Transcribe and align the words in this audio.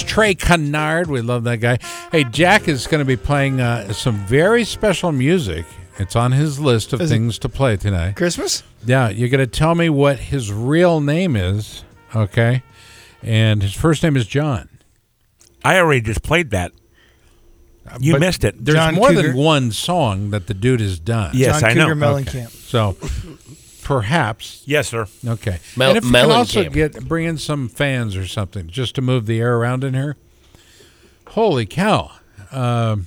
It's 0.00 0.10
Trey 0.10 0.34
Canard. 0.34 1.08
We 1.08 1.20
love 1.20 1.44
that 1.44 1.58
guy. 1.58 1.76
Hey, 2.10 2.24
Jack 2.24 2.68
is 2.68 2.86
going 2.86 3.00
to 3.00 3.04
be 3.04 3.18
playing 3.18 3.60
uh, 3.60 3.92
some 3.92 4.16
very 4.24 4.64
special 4.64 5.12
music. 5.12 5.66
It's 5.98 6.16
on 6.16 6.32
his 6.32 6.58
list 6.58 6.94
of 6.94 7.02
Is 7.02 7.10
things 7.10 7.38
to 7.40 7.50
play 7.50 7.76
tonight. 7.76 8.16
Christmas? 8.16 8.62
Yeah, 8.86 9.10
you're 9.10 9.28
going 9.28 9.44
to 9.44 9.46
tell 9.46 9.74
me 9.74 9.90
what 9.90 10.18
his 10.18 10.50
real 10.50 11.02
name 11.02 11.36
is, 11.36 11.84
okay? 12.16 12.62
And 13.22 13.62
his 13.62 13.74
first 13.74 14.02
name 14.02 14.16
is 14.16 14.26
John. 14.26 14.70
I 15.62 15.76
already 15.78 16.00
just 16.00 16.22
played 16.22 16.48
that. 16.52 16.72
You 18.00 18.12
But 18.14 18.20
missed 18.20 18.42
it. 18.44 18.54
There's 18.64 18.76
John 18.76 18.94
more 18.94 19.08
Cougar. 19.10 19.22
than 19.28 19.36
one 19.36 19.70
song 19.70 20.30
that 20.30 20.46
the 20.46 20.54
dude 20.54 20.80
has 20.80 20.98
done. 20.98 21.32
Yes, 21.34 21.60
John 21.60 21.70
I 21.70 21.74
know. 21.74 21.88
Cougar 21.88 22.06
Okay. 22.30 22.46
So 22.50 22.96
perhaps 23.90 24.62
Yes, 24.66 24.88
sir. 24.88 25.06
okay. 25.26 25.58
Mel- 25.76 25.88
and 25.90 25.98
if 25.98 26.04
you 26.04 26.10
can 26.12 26.28
Mellencamp. 26.28 26.34
also 26.36 26.64
get 26.70 27.08
bring 27.08 27.26
in 27.26 27.38
some 27.38 27.68
fans 27.68 28.16
or 28.16 28.26
something 28.26 28.68
just 28.68 28.94
to 28.94 29.02
move 29.02 29.26
the 29.26 29.40
air 29.40 29.56
around 29.56 29.82
in 29.82 29.94
here. 29.94 30.16
Holy 31.28 31.66
cow! 31.66 32.10
Um, 32.52 33.06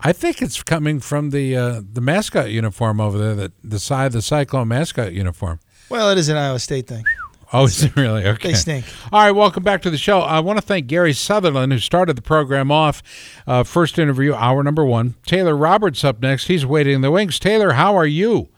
I 0.00 0.12
think 0.12 0.40
it's 0.42 0.62
coming 0.62 1.00
from 1.00 1.30
the 1.30 1.56
uh, 1.56 1.82
the 1.92 2.00
mascot 2.00 2.50
uniform 2.50 3.00
over 3.00 3.18
there. 3.18 3.34
That 3.34 3.52
the 3.62 3.78
side 3.78 4.12
the 4.12 4.22
Cyclone 4.22 4.68
mascot 4.68 5.12
uniform. 5.12 5.60
Well, 5.90 6.10
it 6.10 6.18
is 6.18 6.28
an 6.28 6.36
Iowa 6.36 6.58
State 6.58 6.86
thing. 6.86 7.04
Oh, 7.52 7.64
is 7.64 7.82
it 7.82 7.96
really? 7.96 8.24
Okay. 8.24 8.48
They 8.50 8.54
stink. 8.54 8.84
All 9.12 9.20
right, 9.22 9.32
welcome 9.32 9.62
back 9.64 9.82
to 9.82 9.90
the 9.90 9.98
show. 9.98 10.20
I 10.20 10.38
want 10.40 10.58
to 10.58 10.62
thank 10.64 10.86
Gary 10.86 11.12
Sutherland, 11.12 11.72
who 11.72 11.78
started 11.80 12.14
the 12.16 12.22
program 12.22 12.70
off. 12.70 13.02
Uh, 13.46 13.64
first 13.64 13.98
interview, 13.98 14.32
hour 14.32 14.62
number 14.62 14.84
one. 14.84 15.16
Taylor 15.26 15.56
Roberts 15.56 16.04
up 16.04 16.20
next. 16.22 16.46
He's 16.46 16.64
waiting 16.64 16.94
in 16.94 17.00
the 17.00 17.10
wings. 17.10 17.38
Taylor, 17.40 17.72
how 17.72 17.96
are 17.96 18.06
you? 18.06 18.48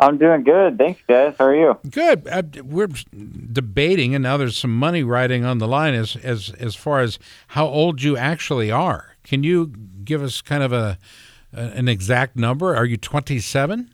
I'm 0.00 0.16
doing 0.16 0.44
good. 0.44 0.78
Thanks, 0.78 1.00
guys. 1.06 1.34
How 1.38 1.44
are 1.44 1.54
you? 1.54 1.78
Good. 1.90 2.26
Uh, 2.26 2.42
we're 2.64 2.88
debating, 3.52 4.14
and 4.14 4.22
now 4.22 4.38
there's 4.38 4.56
some 4.56 4.74
money 4.74 5.02
riding 5.02 5.44
on 5.44 5.58
the 5.58 5.68
line 5.68 5.92
as 5.92 6.16
as 6.16 6.50
as 6.58 6.74
far 6.74 7.00
as 7.00 7.18
how 7.48 7.66
old 7.66 8.02
you 8.02 8.16
actually 8.16 8.70
are. 8.70 9.14
Can 9.24 9.42
you 9.44 9.66
give 10.02 10.22
us 10.22 10.40
kind 10.40 10.62
of 10.62 10.72
a, 10.72 10.98
a 11.52 11.60
an 11.60 11.86
exact 11.86 12.34
number? 12.34 12.74
Are 12.74 12.86
you 12.86 12.96
27? 12.96 13.92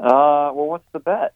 Uh, 0.00 0.50
well, 0.54 0.66
what's 0.66 0.88
the 0.92 0.98
bet? 0.98 1.34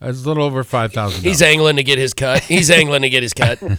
It's 0.00 0.24
a 0.24 0.28
little 0.28 0.44
over 0.44 0.62
five 0.62 0.92
thousand. 0.92 1.24
He's 1.24 1.42
angling 1.42 1.76
to 1.76 1.82
get 1.82 1.98
his 1.98 2.14
cut. 2.14 2.40
He's 2.42 2.70
angling 2.70 3.02
to 3.02 3.10
get 3.10 3.22
his 3.22 3.34
cut. 3.34 3.60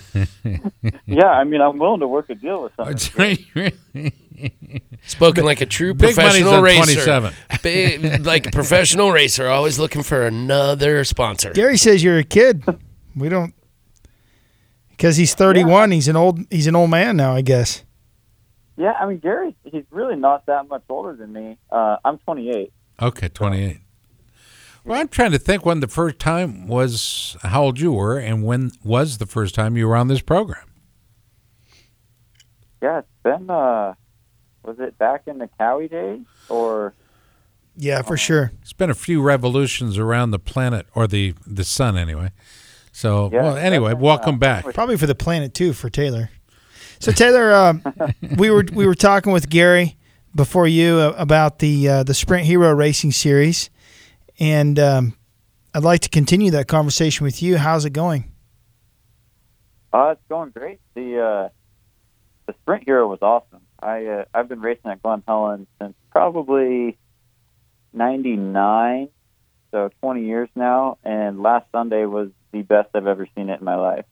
Yeah, 1.05 1.25
I 1.27 1.43
mean, 1.43 1.59
I'm 1.59 1.79
willing 1.79 1.99
to 2.01 2.07
work 2.07 2.29
a 2.29 2.35
deal 2.35 2.63
with 2.63 2.71
someone. 2.75 2.97
Spoken 5.07 5.43
like 5.43 5.59
a 5.59 5.65
true 5.65 5.93
Big 5.93 6.15
money's 6.15 6.43
professional 6.43 6.53
on 6.53 6.63
racer. 6.63 7.03
27. 7.05 7.33
Big, 7.63 8.25
like 8.25 8.47
a 8.47 8.51
professional 8.51 9.11
racer, 9.11 9.47
always 9.47 9.79
looking 9.79 10.03
for 10.03 10.25
another 10.25 11.03
sponsor. 11.03 11.51
Gary 11.51 11.77
says 11.77 12.03
you're 12.03 12.19
a 12.19 12.23
kid. 12.23 12.63
We 13.15 13.27
don't 13.27 13.53
because 14.91 15.17
he's 15.17 15.33
31. 15.33 15.91
He's 15.91 16.07
an 16.07 16.15
old. 16.15 16.39
He's 16.51 16.67
an 16.67 16.75
old 16.75 16.89
man 16.89 17.17
now, 17.17 17.33
I 17.33 17.41
guess. 17.41 17.83
Yeah, 18.77 18.93
I 18.93 19.07
mean, 19.07 19.17
Gary, 19.17 19.55
he's 19.63 19.83
really 19.91 20.15
not 20.15 20.45
that 20.45 20.69
much 20.69 20.83
older 20.89 21.15
than 21.15 21.33
me. 21.33 21.57
Uh, 21.71 21.97
I'm 22.05 22.17
28. 22.19 22.71
Okay, 23.01 23.27
28. 23.29 23.77
Well, 24.89 24.99
I'm 24.99 25.07
trying 25.07 25.33
to 25.33 25.37
think 25.37 25.67
when 25.67 25.81
the 25.81 25.87
first 25.87 26.17
time 26.17 26.65
was, 26.65 27.37
how 27.43 27.61
old 27.61 27.79
you 27.79 27.91
were, 27.91 28.17
and 28.17 28.43
when 28.43 28.71
was 28.83 29.19
the 29.19 29.27
first 29.27 29.53
time 29.53 29.77
you 29.77 29.87
were 29.87 29.95
on 29.95 30.07
this 30.07 30.19
program? 30.19 30.65
Yeah, 32.81 32.97
it's 32.97 33.07
been, 33.21 33.51
uh, 33.51 33.93
was 34.63 34.79
it 34.79 34.97
back 34.97 35.27
in 35.27 35.37
the 35.37 35.47
Cowie 35.59 35.89
days? 35.89 36.21
Or, 36.49 36.95
Yeah, 37.77 38.01
for 38.01 38.17
sure. 38.17 38.51
It's 38.63 38.73
been 38.73 38.89
a 38.89 38.95
few 38.95 39.21
revolutions 39.21 39.99
around 39.99 40.31
the 40.31 40.39
planet, 40.39 40.87
or 40.95 41.05
the, 41.05 41.35
the 41.45 41.63
sun 41.63 41.95
anyway. 41.95 42.31
So, 42.91 43.29
Yeah, 43.31 43.43
well, 43.43 43.57
anyway, 43.57 43.91
definitely, 43.91 44.07
welcome 44.07 44.35
uh, 44.35 44.39
back. 44.39 44.73
Probably 44.73 44.97
for 44.97 45.05
the 45.05 45.13
planet 45.13 45.53
too 45.53 45.73
for 45.73 45.91
Taylor. 45.91 46.31
So 46.97 47.11
Taylor, 47.11 47.53
um, 47.53 47.83
we 48.37 48.49
were 48.49 48.65
we 48.73 48.87
were 48.87 48.95
talking 48.95 49.31
with 49.31 49.49
Gary 49.49 49.97
before 50.33 50.67
you 50.67 50.95
uh, 50.95 51.13
about 51.15 51.59
the 51.59 51.87
uh, 51.87 52.03
the 52.03 52.15
Sprint 52.15 52.47
Enduro 52.47 52.75
Racing 52.75 53.11
Series, 53.11 53.69
and 54.39 54.79
um, 54.79 55.13
I'd 55.73 55.83
like 55.83 56.01
to 56.01 56.09
continue 56.09 56.51
that 56.51 56.67
conversation 56.67 57.23
with 57.25 57.41
you. 57.41 57.57
How's 57.57 57.85
it 57.85 57.91
going? 57.91 58.31
uh, 59.93 60.09
it's 60.11 60.21
going 60.29 60.51
great. 60.51 60.79
The, 60.93 61.19
uh, 61.19 61.49
the 62.45 62.53
Sprint 62.61 62.85
Enduro 62.85 63.09
was 63.09 63.19
awesome. 63.21 63.61
I, 63.81 64.05
uh, 64.05 64.25
I've 64.33 64.47
been 64.47 64.61
racing 64.61 64.91
at 64.91 65.01
Glen 65.01 65.23
Helen 65.27 65.65
since 65.81 65.95
probably 66.11 66.97
99, 67.93 69.09
so 69.71 69.89
20 70.01 70.25
years 70.25 70.49
now, 70.55 70.97
and 71.03 71.41
last 71.41 71.65
Sunday 71.71 72.05
was 72.05 72.29
the 72.51 72.61
best 72.61 72.89
I've 72.93 73.07
ever 73.07 73.27
seen 73.35 73.49
it 73.49 73.59
in 73.59 73.65
my 73.65 73.75
life. 73.75 74.05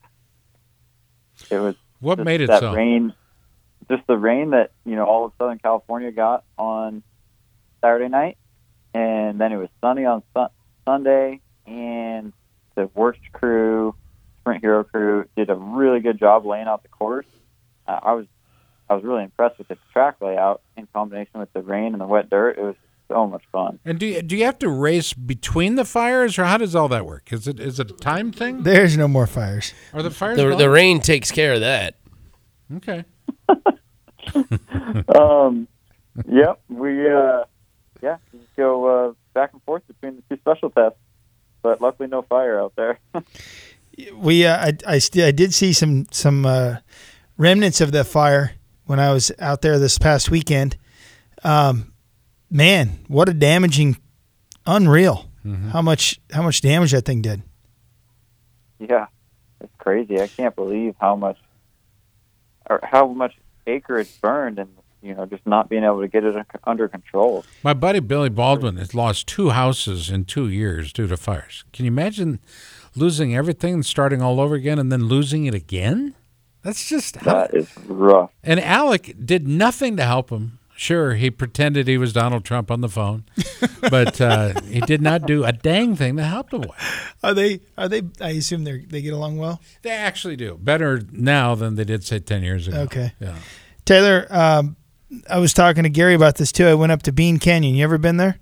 It 1.50 1.58
was 1.58 1.76
What 2.00 2.18
made 2.18 2.40
it 2.40 2.48
that 2.48 2.60
so? 2.60 2.74
rain, 2.74 3.12
just 3.90 4.06
the 4.08 4.16
rain 4.16 4.50
that 4.50 4.72
you 4.84 4.96
know 4.96 5.04
all 5.04 5.24
of 5.26 5.32
Southern 5.38 5.58
California 5.58 6.10
got 6.10 6.44
on 6.56 7.02
Saturday 7.80 8.08
night, 8.08 8.36
and 8.94 9.40
then 9.40 9.52
it 9.52 9.56
was 9.56 9.68
sunny 9.80 10.04
on 10.04 10.22
sun- 10.34 10.50
Sunday, 10.84 11.40
and 11.66 12.32
the 12.74 12.88
WORCS 12.94 13.18
crew, 13.32 13.94
Sprint 14.40 14.62
Enduro 14.62 14.88
crew, 14.88 15.26
did 15.36 15.50
a 15.50 15.54
really 15.54 16.00
good 16.00 16.18
job 16.18 16.46
laying 16.46 16.66
out 16.66 16.82
the 16.82 16.88
course. 16.88 17.26
Uh, 17.86 17.98
I 18.02 18.12
was 18.12 18.26
I 18.90 18.94
was 18.94 19.04
really 19.04 19.24
impressed 19.24 19.58
with 19.58 19.68
the 19.68 19.76
track 19.92 20.16
layout 20.20 20.62
in 20.76 20.88
combination 20.94 21.40
with 21.40 21.52
the 21.52 21.60
rain 21.60 21.92
and 21.92 22.00
the 22.00 22.06
wet 22.06 22.30
dirt. 22.30 22.56
It 22.56 22.62
was 22.62 22.74
so 23.08 23.26
much 23.26 23.42
fun. 23.52 23.78
And 23.84 23.98
do 23.98 24.06
you, 24.06 24.22
do 24.22 24.36
you 24.36 24.44
have 24.44 24.58
to 24.60 24.68
race 24.68 25.12
between 25.12 25.74
the 25.74 25.84
fires, 25.84 26.38
or 26.38 26.44
how 26.44 26.56
does 26.58 26.74
all 26.74 26.88
that 26.88 27.04
work? 27.04 27.32
Is 27.32 27.48
it 27.48 27.58
is 27.60 27.80
it 27.80 27.90
a 27.90 27.94
time 27.94 28.32
thing? 28.32 28.62
There's 28.62 28.96
no 28.96 29.08
more 29.08 29.26
fires. 29.26 29.74
Are 29.92 30.02
the 30.02 30.10
fires 30.10 30.36
The, 30.36 30.56
the 30.56 30.70
rain 30.70 31.00
takes 31.00 31.30
care 31.30 31.54
of 31.54 31.60
that. 31.60 31.96
Okay. 32.76 33.04
um, 35.18 35.68
yep, 36.26 36.60
we 36.68 37.10
uh, 37.10 37.44
yeah, 38.02 38.16
you 38.32 38.40
just 38.40 38.56
go 38.56 38.86
uh, 39.08 39.12
back 39.34 39.52
and 39.52 39.62
forth 39.62 39.82
between 39.86 40.16
the 40.16 40.22
two 40.28 40.40
special 40.40 40.70
tests, 40.70 40.98
but 41.62 41.80
luckily 41.80 42.08
no 42.08 42.22
fire 42.22 42.60
out 42.60 42.74
there. 42.76 42.98
We 44.14 44.46
uh, 44.46 44.56
I 44.56 44.72
I, 44.86 44.98
st- 44.98 45.24
I 45.24 45.32
did 45.32 45.52
see 45.52 45.72
some 45.72 46.06
some 46.12 46.46
uh, 46.46 46.76
remnants 47.36 47.80
of 47.80 47.90
that 47.90 48.06
fire 48.06 48.52
when 48.84 49.00
I 49.00 49.12
was 49.12 49.32
out 49.40 49.60
there 49.60 49.76
this 49.80 49.98
past 49.98 50.30
weekend. 50.30 50.76
Um, 51.42 51.92
man, 52.48 53.00
what 53.08 53.28
a 53.28 53.34
damaging, 53.34 53.96
unreal. 54.64 55.26
How 55.72 55.82
much 55.82 56.20
how 56.32 56.42
much 56.42 56.60
damage 56.60 56.92
that 56.92 57.06
thing 57.06 57.22
did. 57.22 57.42
yeah, 58.78 59.06
it's 59.60 59.74
crazy. 59.78 60.20
I 60.20 60.28
can't 60.28 60.54
believe 60.54 60.94
how 61.00 61.16
much 61.16 61.38
or 62.70 62.78
how 62.84 63.08
much 63.08 63.34
acreage 63.66 64.20
burned, 64.20 64.60
and 64.60 64.68
you 65.02 65.14
know 65.14 65.26
just 65.26 65.46
not 65.46 65.68
being 65.68 65.84
able 65.84 66.00
to 66.00 66.08
get 66.08 66.24
it 66.24 66.34
under 66.64 66.88
control. 66.88 67.44
My 67.62 67.74
buddy 67.74 68.00
Billy 68.00 68.28
Baldwin 68.28 68.76
has 68.76 68.94
lost 68.94 69.26
two 69.26 69.50
houses 69.50 70.10
in 70.10 70.24
two 70.24 70.48
years 70.48 70.92
due 70.92 71.06
to 71.06 71.16
fires. 71.16 71.64
Can 71.72 71.84
you 71.84 71.90
imagine 71.90 72.40
losing 72.94 73.34
everything 73.34 73.74
and 73.74 73.86
starting 73.86 74.22
all 74.22 74.40
over 74.40 74.54
again 74.54 74.78
and 74.78 74.90
then 74.90 75.04
losing 75.04 75.46
it 75.46 75.54
again? 75.54 76.14
That's 76.62 76.88
just 76.88 77.16
how. 77.16 77.32
That 77.32 77.54
is 77.54 77.70
rough. 77.86 78.30
And 78.42 78.60
Alec 78.60 79.14
did 79.24 79.46
nothing 79.46 79.96
to 79.96 80.04
help 80.04 80.30
him. 80.30 80.58
Sure, 80.76 81.14
he 81.14 81.28
pretended 81.28 81.88
he 81.88 81.98
was 81.98 82.12
Donald 82.12 82.44
Trump 82.44 82.70
on 82.70 82.82
the 82.82 82.88
phone, 82.88 83.24
but 83.90 84.20
uh, 84.20 84.60
he 84.60 84.78
did 84.80 85.02
not 85.02 85.26
do 85.26 85.44
a 85.44 85.50
dang 85.50 85.96
thing 85.96 86.16
to 86.16 86.22
help 86.22 86.50
the 86.50 86.60
boy. 86.60 86.74
Are 87.20 87.34
they? 87.34 87.60
Are 87.76 87.88
they? 87.88 88.02
I 88.20 88.30
assume 88.30 88.62
they 88.62 88.78
they 88.78 89.02
get 89.02 89.12
along 89.12 89.38
well. 89.38 89.60
They 89.82 89.90
actually 89.90 90.36
do 90.36 90.56
better 90.56 91.02
now 91.10 91.56
than 91.56 91.74
they 91.74 91.82
did 91.82 92.04
say 92.04 92.20
ten 92.20 92.44
years 92.44 92.68
ago. 92.68 92.82
Okay. 92.82 93.12
Yeah. 93.18 93.34
Taylor, 93.86 94.26
um, 94.30 94.76
I 95.28 95.38
was 95.38 95.52
talking 95.52 95.84
to 95.84 95.88
Gary 95.88 96.14
about 96.14 96.36
this 96.36 96.52
too. 96.52 96.66
I 96.66 96.74
went 96.74 96.92
up 96.92 97.02
to 97.04 97.12
Bean 97.12 97.38
Canyon. 97.38 97.74
You 97.74 97.84
ever 97.84 97.98
been 97.98 98.16
there? 98.16 98.38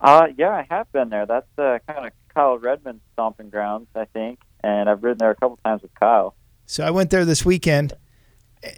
Uh, 0.00 0.28
yeah, 0.36 0.50
I 0.50 0.66
have 0.68 0.90
been 0.92 1.08
there. 1.08 1.26
That's 1.26 1.46
uh, 1.58 1.78
kind 1.88 2.06
of 2.06 2.12
Kyle 2.34 2.58
Redmond's 2.58 3.00
stomping 3.12 3.50
grounds, 3.50 3.88
I 3.94 4.04
think, 4.04 4.40
and 4.62 4.90
I've 4.90 5.02
ridden 5.02 5.18
there 5.18 5.30
a 5.30 5.34
couple 5.34 5.58
times 5.64 5.82
with 5.82 5.94
Kyle. 5.94 6.34
So 6.66 6.84
I 6.84 6.90
went 6.90 7.10
there 7.10 7.24
this 7.24 7.44
weekend. 7.44 7.94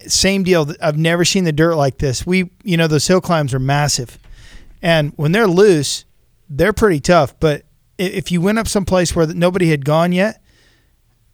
Same 0.07 0.43
deal. 0.43 0.71
I've 0.81 0.97
never 0.97 1.25
seen 1.25 1.43
the 1.43 1.51
dirt 1.51 1.75
like 1.75 1.97
this. 1.97 2.25
We, 2.25 2.51
you 2.63 2.77
know, 2.77 2.87
those 2.87 3.07
hill 3.07 3.21
climbs 3.21 3.53
are 3.53 3.59
massive, 3.59 4.19
and 4.81 5.13
when 5.15 5.31
they're 5.31 5.47
loose, 5.47 6.05
they're 6.49 6.73
pretty 6.73 6.99
tough. 6.99 7.37
But 7.39 7.63
if 7.97 8.31
you 8.31 8.39
went 8.39 8.59
up 8.59 8.67
someplace 8.67 9.15
where 9.15 9.27
nobody 9.27 9.69
had 9.71 9.83
gone 9.83 10.11
yet, 10.11 10.41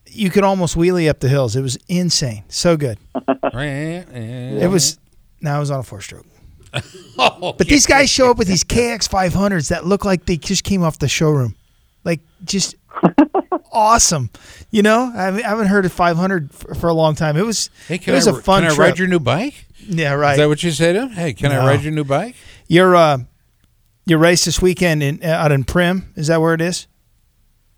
you 0.07 0.29
could 0.29 0.43
almost 0.43 0.75
wheelie 0.75 1.09
up 1.09 1.19
the 1.19 1.29
hills. 1.29 1.55
It 1.55 1.61
was 1.61 1.77
insane. 1.87 2.43
So 2.47 2.77
good. 2.77 2.97
It 4.63 4.69
was. 4.69 4.99
Now 5.41 5.57
I 5.57 5.59
was 5.59 5.71
on 5.71 5.79
a 5.79 5.83
four 5.83 6.01
stroke. 6.01 6.25
But 7.17 7.59
these 7.67 7.85
guys 7.85 8.09
show 8.09 8.29
up 8.31 8.37
with 8.37 8.47
these 8.47 8.63
KX 8.65 9.07
500s 9.09 9.69
that 9.69 9.85
look 9.85 10.03
like 10.03 10.25
they 10.25 10.35
just 10.37 10.63
came 10.63 10.83
off 10.83 10.99
the 10.99 11.07
showroom. 11.07 11.55
Like, 12.03 12.19
just 12.43 12.75
awesome. 13.71 14.29
You 14.71 14.81
know, 14.83 15.11
I 15.15 15.23
haven't- 15.23 15.45
I 15.45 15.49
haven't 15.49 15.67
heard 15.67 15.85
of 15.85 15.93
500 15.93 16.51
for, 16.51 16.75
for 16.75 16.87
a 16.89 16.93
long 16.93 17.15
time. 17.15 17.37
It 17.37 17.45
was, 17.45 17.69
Hey, 17.87 17.95
it 17.95 18.01
can 18.01 18.13
was 18.13 18.27
I, 18.27 18.31
a 18.31 18.33
fun 18.35 18.63
can 18.63 18.71
I 18.71 18.75
trip. 18.75 18.87
ride 18.89 18.99
your 18.99 19.07
new 19.07 19.19
bike? 19.19 19.65
yeah, 19.79 20.13
right. 20.13 20.33
Is 20.33 20.37
that 20.39 20.47
what 20.49 20.61
you 20.63 20.71
say 20.71 20.91
to 20.93 21.03
him? 21.03 21.09
Hey, 21.11 21.33
can 21.33 21.51
I 21.51 21.55
No. 21.55 21.67
ride 21.67 21.81
your 21.83 21.93
new 21.93 22.03
bike? 22.03 22.35
Your 22.67 22.95
uh, 22.95 23.19
your 24.05 24.19
race 24.19 24.45
this 24.45 24.61
weekend 24.61 25.01
in 25.03 25.23
out 25.23 25.51
in 25.51 25.63
Primm 25.63 26.03
is 26.15 26.27
that 26.27 26.41
where 26.41 26.53
it 26.53 26.61
is? 26.61 26.87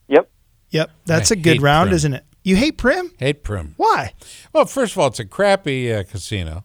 Yep. 0.08 0.30
Yep, 0.72 0.92
that's 1.06 1.32
I 1.32 1.36
a 1.36 1.38
good 1.38 1.54
hate 1.58 1.62
round, 1.62 1.90
Primm. 1.92 1.94
isn't 1.94 2.14
it? 2.14 2.26
You 2.48 2.56
hate 2.56 2.78
Primm? 2.78 3.12
Hate 3.20 3.44
Primm. 3.44 3.74
Why? 3.76 4.14
Well, 4.54 4.64
first 4.68 4.94
of 4.94 5.00
all, 5.00 5.08
it's 5.08 5.20
a 5.20 5.26
crappy 5.26 5.94
uh, 5.94 6.04
casino. 6.04 6.64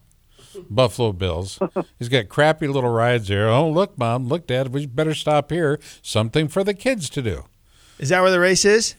Buffalo 0.69 1.11
Bills. 1.11 1.59
He's 1.99 2.07
got 2.07 2.29
crappy 2.29 2.67
little 2.67 2.89
rides 2.89 3.27
there. 3.27 3.49
Oh, 3.49 3.69
look, 3.69 3.97
mom, 3.97 4.29
look, 4.29 4.47
dad, 4.47 4.69
we 4.73 4.85
better 4.85 5.13
stop 5.13 5.51
here. 5.51 5.81
Something 6.01 6.47
for 6.47 6.63
the 6.63 6.73
kids 6.73 7.09
to 7.09 7.21
do. 7.21 7.43
Is 7.99 8.07
that 8.07 8.21
where 8.21 8.31
the 8.31 8.39
race 8.39 8.63
is? 8.63 8.95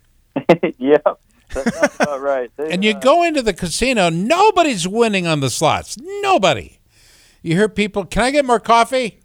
yep, 0.78 1.18
that 1.54 1.74
sounds 1.74 1.96
about 1.98 2.20
right. 2.20 2.52
They, 2.56 2.70
And 2.70 2.84
you 2.84 2.92
uh, 2.92 3.00
go 3.00 3.24
into 3.24 3.42
the 3.42 3.52
casino, 3.52 4.08
nobody's 4.08 4.86
winning 4.86 5.26
on 5.26 5.40
the 5.40 5.50
slots. 5.50 5.98
Nobody. 6.22 6.78
You 7.42 7.56
hear 7.56 7.68
people, 7.68 8.04
can 8.04 8.22
I 8.22 8.30
get 8.30 8.44
more 8.44 8.60
coffee? 8.60 9.18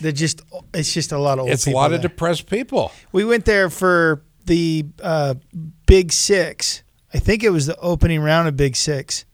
They're 0.00 0.12
just 0.12 0.42
it's 0.72 0.94
just 0.94 1.10
a 1.10 1.18
lot 1.18 1.38
of 1.40 1.42
old 1.42 1.50
It's 1.50 1.64
a 1.64 1.70
people 1.70 1.80
lot 1.80 1.92
of 1.92 2.02
depressed 2.02 2.48
people. 2.48 2.92
we 3.10 3.24
went 3.24 3.46
there 3.46 3.68
for 3.68 4.22
the 4.46 4.86
uh, 5.02 5.34
Big 5.86 6.12
Six. 6.12 6.82
I 7.14 7.18
think 7.18 7.42
it 7.42 7.50
was 7.50 7.66
the 7.66 7.76
opening 7.78 8.20
round 8.20 8.48
of 8.48 8.56
Big 8.56 8.76
Six, 8.76 9.24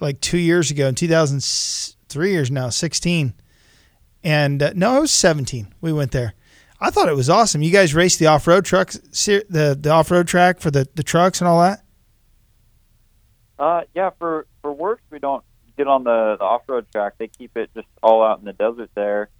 like 0.00 0.20
two 0.20 0.38
years 0.38 0.70
ago 0.70 0.88
in 0.88 0.94
2003 0.94 2.30
years 2.30 2.50
now, 2.50 2.68
16. 2.68 3.34
And 4.22 4.62
uh, 4.62 4.72
no, 4.74 4.98
it 4.98 5.00
was 5.02 5.10
17. 5.12 5.74
We 5.80 5.92
went 5.92 6.12
there. 6.12 6.34
I 6.80 6.90
thought 6.90 7.08
it 7.08 7.16
was 7.16 7.30
awesome. 7.30 7.62
You 7.62 7.70
guys 7.70 7.94
raced 7.94 8.18
the 8.18 8.26
off 8.26 8.46
road 8.46 8.64
trucks, 8.64 8.98
the 8.98 9.76
the 9.80 9.90
off 9.90 10.10
road 10.10 10.28
track 10.28 10.60
for 10.60 10.70
the, 10.70 10.86
the 10.94 11.02
trucks 11.02 11.40
and 11.40 11.48
all 11.48 11.60
that. 11.60 11.84
Uh, 13.58 13.82
yeah, 13.94 14.10
for 14.18 14.46
for 14.60 14.74
WORCS 14.74 15.02
we 15.10 15.18
don't 15.18 15.44
get 15.76 15.86
on 15.86 16.04
the, 16.04 16.36
the 16.38 16.44
off 16.44 16.62
road 16.68 16.86
track. 16.92 17.14
They 17.18 17.28
keep 17.28 17.56
it 17.56 17.70
just 17.74 17.86
all 18.02 18.22
out 18.22 18.38
in 18.38 18.44
the 18.44 18.52
desert 18.52 18.90
there. 18.94 19.30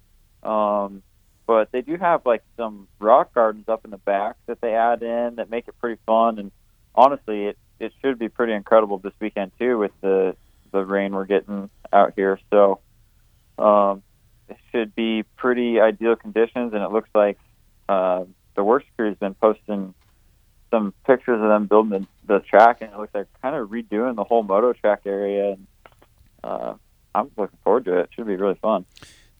Um, 0.43 1.03
but 1.47 1.71
they 1.71 1.81
do 1.81 1.97
have 1.97 2.25
like 2.25 2.43
some 2.57 2.87
rock 2.99 3.33
gardens 3.33 3.67
up 3.67 3.85
in 3.85 3.91
the 3.91 3.97
back 3.97 4.35
that 4.47 4.61
they 4.61 4.73
add 4.73 5.03
in 5.03 5.35
that 5.35 5.49
make 5.49 5.67
it 5.67 5.75
pretty 5.79 5.99
fun. 6.05 6.39
And 6.39 6.51
honestly, 6.93 7.45
it 7.45 7.57
it 7.79 7.93
should 8.01 8.17
be 8.17 8.29
pretty 8.29 8.53
incredible 8.53 8.97
this 8.97 9.13
weekend 9.19 9.51
too 9.59 9.77
with 9.77 9.91
the 10.01 10.35
the 10.71 10.85
rain 10.85 11.13
we're 11.13 11.25
getting 11.25 11.69
out 11.93 12.13
here. 12.15 12.39
So 12.51 12.79
um, 13.57 14.03
it 14.49 14.57
should 14.71 14.95
be 14.95 15.23
pretty 15.37 15.79
ideal 15.79 16.15
conditions. 16.15 16.73
And 16.73 16.83
it 16.83 16.91
looks 16.91 17.09
like 17.15 17.37
uh, 17.87 18.25
the 18.55 18.63
WORCS 18.63 18.85
crew's 18.95 19.17
been 19.17 19.35
posting 19.35 19.93
some 20.71 20.93
pictures 21.05 21.41
of 21.41 21.47
them 21.47 21.67
building 21.67 22.07
the, 22.25 22.33
the 22.33 22.39
track, 22.41 22.81
and 22.81 22.91
it 22.91 22.97
looks 22.97 23.13
like 23.13 23.27
kind 23.41 23.55
of 23.55 23.69
redoing 23.69 24.15
the 24.15 24.23
whole 24.23 24.43
moto 24.43 24.73
track 24.73 25.01
area. 25.05 25.51
And 25.51 25.67
uh, 26.43 26.73
I'm 27.13 27.31
looking 27.37 27.57
forward 27.63 27.85
to 27.85 27.99
it. 27.99 28.01
It 28.01 28.09
should 28.15 28.27
be 28.27 28.35
really 28.35 28.59
fun. 28.61 28.85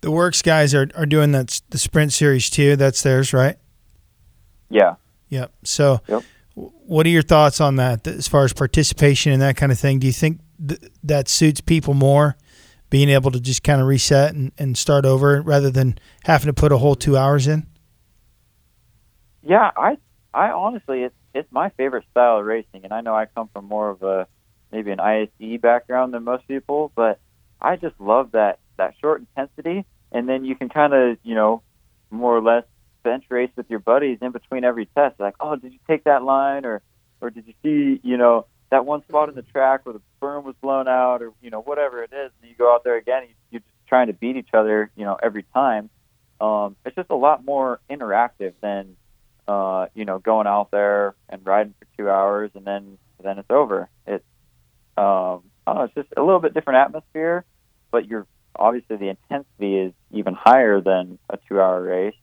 The 0.06 0.12
WORCS 0.12 0.44
guys 0.44 0.76
are, 0.76 0.88
are 0.94 1.08
doing 1.08 1.32
that 1.32 1.62
the 1.72 1.80
sprint 1.80 2.14
series 2.14 2.52
too. 2.52 2.76
That's 2.76 3.02
theirs, 3.02 3.34
right? 3.34 3.58
Yeah. 4.70 4.98
Yep. 5.30 5.52
So, 5.64 6.00
Yep. 6.08 6.22
what 6.54 7.08
are 7.08 7.10
your 7.10 7.24
thoughts 7.24 7.60
on 7.60 7.78
that 7.78 8.06
as 8.06 8.28
far 8.28 8.44
as 8.44 8.54
participation 8.54 9.32
and 9.32 9.42
that 9.42 9.58
kind 9.58 9.72
of 9.72 9.80
thing? 9.80 9.98
Do 9.98 10.06
you 10.06 10.14
think 10.14 10.42
th- 10.64 10.80
that 11.04 11.28
suits 11.28 11.60
people 11.60 11.96
more, 11.96 12.38
being 12.92 13.10
able 13.10 13.32
to 13.32 13.40
just 13.40 13.64
kind 13.64 13.82
of 13.82 13.88
reset 13.88 14.36
and, 14.36 14.52
and 14.60 14.78
start 14.78 15.06
over 15.06 15.42
rather 15.42 15.72
than 15.72 15.98
having 16.26 16.46
to 16.46 16.54
put 16.54 16.72
a 16.72 16.78
whole 16.78 16.94
two 16.94 17.18
hours 17.18 17.48
in? 17.48 17.66
Yeah, 19.42 19.72
I 19.76 19.98
I 20.36 20.52
honestly 20.52 21.02
it's 21.02 21.16
it's 21.34 21.52
my 21.52 21.70
favorite 21.70 22.06
style 22.12 22.38
of 22.38 22.46
racing, 22.46 22.84
and 22.84 22.94
I 22.94 23.02
know 23.02 23.16
I 23.16 23.26
come 23.26 23.50
from 23.52 23.66
more 23.66 23.90
of 23.90 24.04
a 24.04 24.28
maybe 24.72 24.92
an 24.92 25.00
ISDE 25.00 25.62
background 25.62 26.14
than 26.14 26.24
most 26.24 26.48
people, 26.48 26.92
but 26.96 27.20
I 27.60 27.76
just 27.76 28.00
love 28.00 28.34
that 28.34 28.60
that 28.78 28.94
short 29.02 29.22
intensity, 29.22 29.84
and 30.16 30.30
then 30.30 30.46
you 30.46 30.56
can 30.56 30.70
kind 30.70 30.94
of 30.94 31.18
you 31.24 31.36
know 31.36 31.62
more 32.10 32.36
or 32.36 32.42
less 32.42 32.64
bench 33.04 33.26
race 33.30 33.52
with 33.56 33.70
your 33.70 33.80
buddies 33.80 34.18
in 34.22 34.32
between 34.32 34.64
every 34.64 34.88
test. 34.96 35.20
Like, 35.20 35.36
oh, 35.40 35.58
did 35.58 35.74
you 35.74 35.80
take 35.86 36.06
that 36.06 36.24
line, 36.24 36.66
or 36.66 36.82
or 37.22 37.30
did 37.30 37.46
you 37.46 37.54
see 37.62 38.00
you 38.02 38.18
know 38.18 38.48
that 38.72 38.86
one 38.86 39.04
spot 39.04 39.30
in 39.30 39.36
the 39.36 39.44
track 39.44 39.86
where 39.86 39.94
the 39.94 40.02
berm 40.22 40.44
was 40.44 40.56
blown 40.62 40.88
out, 40.88 41.22
or 41.22 41.34
you 41.42 41.50
know 41.50 41.62
whatever 41.62 42.02
it 42.02 42.14
is, 42.14 42.32
and 42.42 42.50
you 42.50 42.56
go 42.58 42.74
out 42.74 42.86
there 42.86 42.96
again, 42.96 43.24
you, 43.28 43.36
you're 43.52 43.60
just 43.60 43.88
trying 43.88 44.08
to 44.08 44.14
beat 44.14 44.38
each 44.38 44.54
other, 44.54 44.90
you 44.96 45.04
know, 45.04 45.18
every 45.22 45.44
time. 45.54 45.90
Um, 46.42 46.76
it's 46.86 46.96
just 46.96 47.10
a 47.10 47.16
lot 47.16 47.46
more 47.46 47.80
interactive 47.90 48.54
than 48.62 48.96
uh, 49.48 49.88
you 49.94 50.06
know, 50.06 50.20
going 50.20 50.48
out 50.48 50.72
there 50.72 51.14
and 51.30 51.46
riding 51.46 51.74
for 51.78 51.88
two 51.98 52.10
hours 52.10 52.52
and 52.56 52.66
then 52.66 52.98
then 53.22 53.38
it's 53.38 53.50
over. 53.50 53.90
It's 54.08 54.24
um, 54.98 55.44
I 55.68 55.74
don't 55.74 55.76
know, 55.76 55.84
it's 55.84 55.96
just 55.96 56.10
a 56.16 56.22
little 56.22 56.40
bit 56.40 56.54
different 56.54 56.78
atmosphere, 56.78 57.44
but 57.92 58.08
you're 58.08 58.28
obviously 58.58 58.98
the 58.98 59.10
intensity 59.10 59.78
is 59.78 59.94
even 60.12 60.34
higher 60.34 60.82
than 60.82 61.18
a 61.30 61.38
two 61.48 61.60
hour 61.60 61.82
race. 61.82 62.16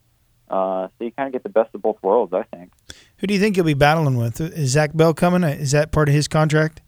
Uh, 0.49 0.89
so 0.99 1.05
you 1.05 1.13
kind 1.13 1.27
of 1.29 1.33
get 1.33 1.43
the 1.43 1.49
best 1.49 1.75
of 1.75 1.81
both 1.81 1.97
worlds, 2.03 2.33
I 2.35 2.43
think. 2.43 2.73
Who 3.19 3.27
do 3.27 3.35
you 3.35 3.41
think 3.41 3.57
you'll 3.57 3.65
be 3.65 3.75
battling 3.75 4.17
with? 4.17 4.41
Is 4.41 4.71
Zach 4.71 4.91
Bell 4.95 5.15
coming? 5.15 5.45
Is 5.45 5.71
that 5.71 5.93
part 5.93 6.09
of 6.09 6.15
his 6.15 6.29
contract? 6.29 6.83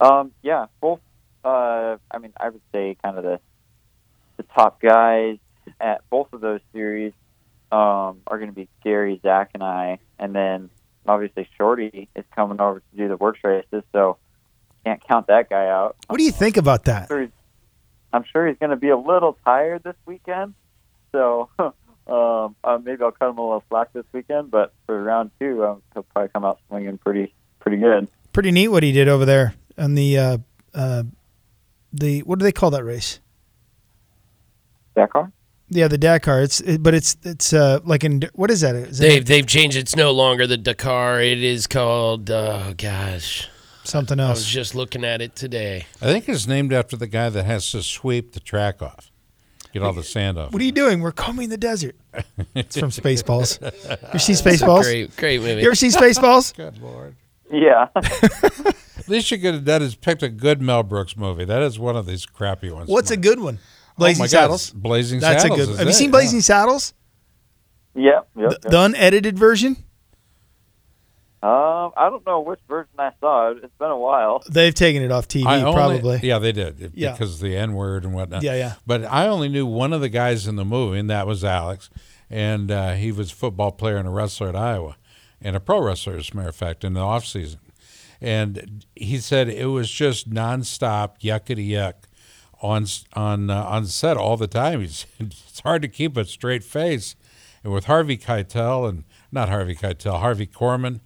Um, 0.00 0.32
yeah, 0.42 0.66
both. 0.80 1.00
Uh, 1.44 1.96
I 2.10 2.18
mean, 2.18 2.32
I 2.38 2.48
would 2.48 2.62
say 2.72 2.96
kind 3.02 3.18
of 3.18 3.24
the 3.24 3.40
the 4.36 4.42
top 4.42 4.80
guys 4.80 5.38
at 5.80 6.02
both 6.10 6.32
of 6.32 6.40
those 6.40 6.60
series 6.72 7.12
um, 7.72 8.20
are 8.26 8.38
going 8.38 8.48
to 8.48 8.54
be 8.54 8.68
Gary, 8.84 9.20
Zach, 9.22 9.50
and 9.54 9.62
I, 9.62 9.98
and 10.18 10.34
then 10.34 10.70
obviously 11.06 11.48
Shorty 11.56 12.08
is 12.14 12.24
coming 12.34 12.60
over 12.60 12.80
to 12.80 12.96
do 12.96 13.08
the 13.08 13.16
WORCS 13.16 13.44
races, 13.44 13.82
so 13.92 14.18
can't 14.84 15.02
count 15.06 15.26
that 15.28 15.48
guy 15.48 15.66
out. 15.68 15.96
What 16.06 16.18
do 16.18 16.24
you 16.24 16.32
think 16.32 16.56
about 16.56 16.84
that? 16.84 17.08
I'm 18.12 18.24
sure 18.24 18.24
he's, 18.24 18.24
I'm 18.24 18.24
sure 18.32 18.46
he's 18.48 18.58
going 18.58 18.70
to 18.70 18.76
be 18.76 18.88
a 18.88 18.96
little 18.96 19.38
tired 19.44 19.82
this 19.84 19.96
weekend, 20.06 20.54
so 21.12 21.50
um, 21.58 21.74
uh, 22.64 22.78
maybe 22.82 23.02
I'll 23.02 23.12
cut 23.12 23.30
him 23.30 23.38
a 23.38 23.42
little 23.42 23.64
slack 23.68 23.92
this 23.92 24.04
weekend. 24.12 24.50
But 24.50 24.72
for 24.86 25.02
round 25.02 25.30
two, 25.40 25.64
um, 25.64 25.82
he'll 25.94 26.02
probably 26.04 26.28
come 26.28 26.44
out 26.44 26.60
swinging 26.68 26.98
pretty 26.98 27.34
pretty 27.60 27.78
good. 27.78 28.08
Pretty 28.32 28.50
neat 28.50 28.68
what 28.68 28.82
he 28.82 28.92
did 28.92 29.08
over 29.08 29.24
there 29.24 29.54
on 29.78 29.94
the 29.94 30.18
uh, 30.18 30.38
uh, 30.74 31.02
the 31.92 32.20
what 32.20 32.38
do 32.38 32.44
they 32.44 32.52
call 32.52 32.70
that 32.70 32.84
race? 32.84 33.20
Dakar. 34.94 35.32
Yeah, 35.68 35.88
the 35.88 35.98
Dakar. 35.98 36.42
It's 36.42 36.60
it, 36.60 36.82
but 36.82 36.94
it's 36.94 37.16
it's 37.24 37.52
uh, 37.52 37.80
like 37.84 38.04
in 38.04 38.22
what 38.34 38.50
is 38.50 38.60
that? 38.60 38.76
Is 38.76 38.98
They've 38.98 39.22
it 39.22 39.26
they've 39.26 39.46
changed. 39.46 39.76
It's 39.76 39.96
no 39.96 40.12
longer 40.12 40.46
the 40.46 40.56
Dakar. 40.56 41.20
It 41.20 41.42
is 41.42 41.66
called. 41.66 42.30
Oh 42.30 42.72
gosh, 42.76 43.48
something 43.86 44.20
else. 44.20 44.38
I 44.38 44.40
was 44.40 44.46
just 44.46 44.74
looking 44.74 45.04
at 45.04 45.20
it 45.20 45.34
today. 45.36 45.86
I 46.00 46.06
think 46.06 46.28
it's 46.28 46.46
named 46.46 46.72
after 46.72 46.96
the 46.96 47.06
guy 47.06 47.28
that 47.28 47.44
has 47.44 47.70
to 47.72 47.82
sweep 47.82 48.32
the 48.32 48.40
track 48.40 48.82
off, 48.82 49.10
get 49.72 49.82
all 49.82 49.92
the 49.92 50.02
sand 50.02 50.38
off. 50.38 50.52
What 50.52 50.60
are 50.62 50.64
you 50.64 50.72
doing? 50.72 51.00
We're 51.00 51.12
combing 51.12 51.48
the 51.48 51.58
desert. 51.58 51.96
It's 52.54 52.78
from 52.78 52.88
Spaceballs. 52.88 53.60
You 54.14 54.18
see 54.18 54.32
Spaceballs? 54.32 54.82
Great, 54.82 55.16
great 55.16 55.40
movie. 55.40 55.60
You 55.60 55.66
ever 55.66 55.74
see 55.74 55.88
Spaceballs? 55.88 56.54
Good 56.56 56.80
lord. 56.80 57.14
Yeah. 57.52 57.88
At 57.96 59.08
least 59.08 59.30
you 59.30 59.38
could 59.38 59.54
have 59.54 59.64
done 59.64 59.82
is 59.82 59.94
picked 59.94 60.22
a 60.22 60.28
good 60.28 60.60
Mel 60.60 60.82
Brooks 60.82 61.16
movie. 61.16 61.44
That 61.44 61.62
is 61.62 61.78
one 61.78 61.96
of 61.96 62.06
these 62.06 62.26
crappy 62.26 62.70
ones. 62.70 62.88
What's 62.88 63.10
a 63.10 63.16
good 63.16 63.38
one? 63.38 63.58
Oh 63.60 63.92
Blazing 63.98 64.22
oh 64.22 64.24
my 64.24 64.26
Saddles. 64.26 64.70
God, 64.70 64.82
Blazing 64.82 65.20
That's 65.20 65.42
Saddles. 65.42 65.58
That's 65.58 65.68
a 65.68 65.72
good. 65.72 65.72
is 65.74 65.78
Have 65.78 65.86
you 65.86 65.90
it, 65.90 65.94
seen 65.94 66.08
yeah. 66.08 66.12
Blazing 66.12 66.40
Saddles? 66.40 66.94
yep. 67.94 68.28
Yep. 68.36 68.48
The, 68.48 68.50
yep. 68.50 68.60
the 68.62 68.80
unedited 68.80 69.38
version. 69.38 69.76
Um, 71.46 71.92
I 71.96 72.08
don't 72.10 72.26
know 72.26 72.40
which 72.40 72.58
version 72.66 72.90
I 72.98 73.12
saw. 73.20 73.50
It's 73.52 73.72
been 73.78 73.90
a 73.90 73.96
while. 73.98 74.42
They've 74.50 74.74
taken 74.74 75.02
it 75.02 75.12
off 75.12 75.28
TV, 75.28 75.46
only- 75.46 75.72
probably. 76.00 76.20
Yeah, 76.22 76.38
they 76.38 76.50
did 76.52 76.92
Yeah. 76.94 77.12
because 77.12 77.34
of 77.34 77.40
the 77.40 77.56
N 77.56 77.74
word 77.74 78.04
and 78.04 78.14
whatnot. 78.14 78.42
Yeah, 78.42 78.54
yeah. 78.54 78.72
But 78.86 79.04
I 79.04 79.28
only 79.28 79.48
knew 79.48 79.64
one 79.66 79.92
of 79.92 80.00
the 80.00 80.08
guys 80.08 80.46
in 80.48 80.56
the 80.56 80.64
movie, 80.64 80.98
and 80.98 81.08
that 81.10 81.26
was 81.26 81.44
Alex, 81.44 81.88
and 82.28 82.70
uh, 82.70 82.94
he 82.94 83.12
was 83.12 83.30
a 83.30 83.34
football 83.34 83.70
player 83.70 83.96
and 83.96 84.08
a 84.08 84.10
wrestler 84.10 84.48
at 84.48 84.56
Iowa, 84.56 84.96
and 85.40 85.54
a 85.54 85.60
pro 85.60 85.80
wrestler, 85.80 86.16
as 86.16 86.30
a 86.32 86.36
matter 86.36 86.48
of 86.48 86.56
fact, 86.56 86.82
in 86.84 86.94
the 86.94 87.00
off 87.00 87.24
season. 87.24 87.60
And 88.20 88.84
he 88.96 89.18
said 89.18 89.48
it 89.48 89.66
was 89.66 89.90
just 89.90 90.30
nonstop 90.30 91.20
yuckity 91.20 91.68
yuck 91.70 91.94
on 92.62 92.86
on 93.12 93.50
uh, 93.50 93.62
on 93.64 93.86
set 93.86 94.16
all 94.16 94.36
the 94.36 94.46
time. 94.48 94.80
He's, 94.86 95.06
it's 95.20 95.60
hard 95.60 95.82
to 95.82 95.88
keep 95.88 96.16
a 96.16 96.24
straight 96.24 96.64
face, 96.64 97.14
and 97.62 97.72
with 97.72 97.84
Harvey 97.84 98.16
Keitel 98.16 98.88
and 98.88 99.04
not 99.30 99.48
Harvey 99.48 99.76
Keitel, 99.76 100.18
Harvey 100.20 100.46
Korman 100.46 101.00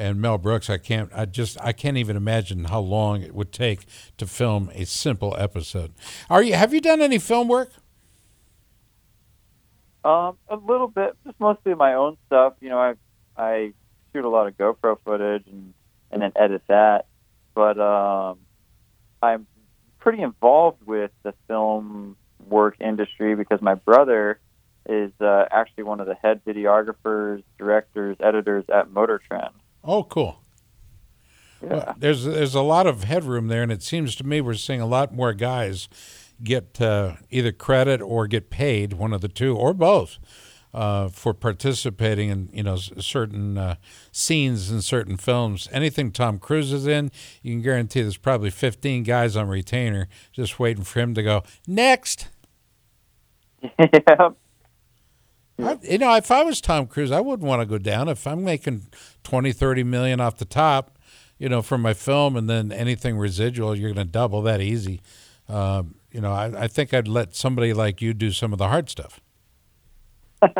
and 0.00 0.20
Mel 0.20 0.38
Brooks, 0.38 0.70
I 0.70 0.78
can't. 0.78 1.10
I 1.14 1.26
just 1.26 1.60
I 1.60 1.72
can't 1.72 1.98
even 1.98 2.16
imagine 2.16 2.64
how 2.64 2.80
long 2.80 3.20
it 3.22 3.34
would 3.34 3.52
take 3.52 3.80
to 4.16 4.26
film 4.26 4.70
a 4.74 4.86
simple 4.86 5.36
episode. 5.38 5.92
Are 6.30 6.42
you? 6.42 6.54
Have 6.54 6.72
you 6.72 6.80
done 6.80 7.02
any 7.02 7.18
film 7.18 7.48
work? 7.48 7.70
Um, 10.02 10.38
a 10.48 10.56
little 10.56 10.88
bit, 10.88 11.14
just 11.26 11.38
mostly 11.38 11.74
my 11.74 11.94
own 11.94 12.16
stuff. 12.26 12.54
You 12.60 12.70
know, 12.70 12.78
I 12.78 12.94
I 13.36 13.72
shoot 14.12 14.24
a 14.24 14.28
lot 14.30 14.46
of 14.46 14.56
GoPro 14.56 14.96
footage 15.04 15.46
and 15.46 15.74
and 16.10 16.22
then 16.22 16.32
edit 16.34 16.62
that. 16.68 17.06
But 17.54 17.78
um, 17.78 18.38
I'm 19.22 19.46
pretty 19.98 20.22
involved 20.22 20.82
with 20.86 21.10
the 21.24 21.34
film 21.46 22.16
work 22.48 22.76
industry 22.80 23.34
because 23.34 23.60
my 23.60 23.74
brother 23.74 24.40
is 24.88 25.12
uh, 25.20 25.44
actually 25.50 25.84
one 25.84 26.00
of 26.00 26.06
the 26.06 26.14
head 26.14 26.40
videographers, 26.46 27.42
directors, 27.58 28.16
editors 28.18 28.64
at 28.72 28.90
Motor 28.90 29.20
Trend. 29.28 29.52
Oh, 29.84 30.04
cool. 30.04 30.40
Yeah. 31.62 31.68
Well, 31.68 31.94
there's 31.98 32.24
there's 32.24 32.54
a 32.54 32.62
lot 32.62 32.86
of 32.86 33.04
headroom 33.04 33.48
there, 33.48 33.62
and 33.62 33.72
it 33.72 33.82
seems 33.82 34.14
to 34.16 34.24
me 34.24 34.40
we're 34.40 34.54
seeing 34.54 34.80
a 34.80 34.86
lot 34.86 35.12
more 35.14 35.32
guys 35.32 35.88
get 36.42 36.80
uh, 36.80 37.14
either 37.30 37.52
credit 37.52 38.00
or 38.00 38.26
get 38.26 38.50
paid, 38.50 38.94
one 38.94 39.12
of 39.12 39.20
the 39.20 39.28
two, 39.28 39.54
or 39.56 39.74
both, 39.74 40.18
uh, 40.72 41.08
for 41.08 41.34
participating 41.34 42.30
in 42.30 42.48
you 42.52 42.62
know 42.62 42.76
certain 42.76 43.58
uh, 43.58 43.74
scenes 44.10 44.70
in 44.70 44.80
certain 44.80 45.16
films. 45.16 45.68
Anything 45.72 46.12
Tom 46.12 46.38
Cruise 46.38 46.72
is 46.72 46.86
in, 46.86 47.10
you 47.42 47.52
can 47.52 47.62
guarantee 47.62 48.02
there's 48.02 48.16
probably 48.16 48.50
15 48.50 49.02
guys 49.02 49.36
on 49.36 49.48
retainer 49.48 50.08
just 50.32 50.58
waiting 50.58 50.84
for 50.84 51.00
him 51.00 51.14
to 51.14 51.22
go 51.22 51.42
next. 51.66 52.28
yeah. 53.78 54.30
I, 55.64 55.78
you 55.82 55.98
know, 55.98 56.14
if 56.16 56.30
I 56.30 56.42
was 56.42 56.60
Tom 56.60 56.86
Cruise, 56.86 57.10
I 57.10 57.20
wouldn't 57.20 57.46
want 57.48 57.60
to 57.62 57.66
go 57.66 57.78
down. 57.78 58.08
If 58.08 58.26
I'm 58.26 58.44
making 58.44 58.86
20, 59.24 59.52
30 59.52 59.82
million 59.84 60.20
off 60.20 60.36
the 60.38 60.44
top, 60.44 60.98
you 61.38 61.48
know, 61.48 61.62
from 61.62 61.80
my 61.82 61.94
film, 61.94 62.36
and 62.36 62.48
then 62.48 62.70
anything 62.72 63.16
residual, 63.16 63.74
you're 63.76 63.92
going 63.92 64.06
to 64.06 64.12
double 64.12 64.42
that 64.42 64.60
easy. 64.60 65.00
Um, 65.48 65.94
you 66.12 66.20
know, 66.20 66.32
I, 66.32 66.64
I 66.64 66.68
think 66.68 66.92
I'd 66.94 67.08
let 67.08 67.34
somebody 67.34 67.72
like 67.72 68.00
you 68.02 68.12
do 68.14 68.30
some 68.32 68.52
of 68.52 68.58
the 68.58 68.68
hard 68.68 68.88
stuff. 68.90 69.20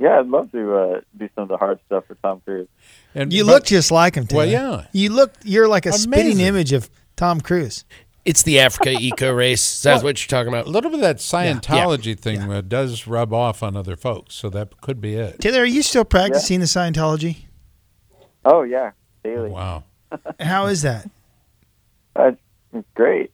Yeah, 0.00 0.18
I'd 0.18 0.26
love 0.26 0.50
to 0.52 0.74
uh, 0.76 1.00
do 1.16 1.30
some 1.36 1.42
of 1.44 1.48
the 1.48 1.56
hard 1.56 1.78
stuff 1.86 2.04
for 2.06 2.16
Tom 2.16 2.42
Cruise. 2.44 2.66
And 3.14 3.32
You 3.32 3.44
but- 3.44 3.52
look 3.52 3.64
just 3.64 3.92
like 3.92 4.16
him. 4.16 4.26
Too. 4.26 4.36
Well, 4.36 4.46
yeah. 4.46 4.86
You 4.92 5.10
look. 5.10 5.32
You're 5.44 5.68
like 5.68 5.86
a 5.86 5.92
spitting 5.92 6.40
image 6.40 6.72
of 6.72 6.90
Tom 7.16 7.40
Cruise. 7.40 7.84
It's 8.24 8.42
the 8.42 8.58
Africa 8.60 8.90
eco 8.98 9.30
race. 9.32 9.82
That's 9.82 10.02
what 10.02 10.20
you're 10.20 10.28
talking 10.28 10.52
about. 10.52 10.66
a 10.66 10.70
little 10.70 10.90
bit 10.90 10.98
of 10.98 11.02
that 11.02 11.16
Scientology 11.18 12.18
thing 12.18 12.50
uh, 12.50 12.60
does 12.62 13.06
rub 13.06 13.32
off 13.32 13.62
on 13.62 13.76
other 13.76 13.96
folks, 13.96 14.34
so 14.34 14.48
that 14.50 14.80
could 14.80 15.00
be 15.00 15.14
it. 15.14 15.40
Taylor, 15.40 15.60
are 15.62 15.66
you 15.66 15.82
still 15.82 16.04
practicing 16.04 16.60
the 16.60 16.66
Scientology? 16.66 17.44
Oh 18.44 18.62
yeah, 18.62 18.92
daily. 19.22 19.50
Wow. 19.50 19.84
How 20.40 20.66
is 20.66 20.82
that? 20.82 21.08
That's 22.14 22.36
it's 22.72 22.88
great. 22.94 23.30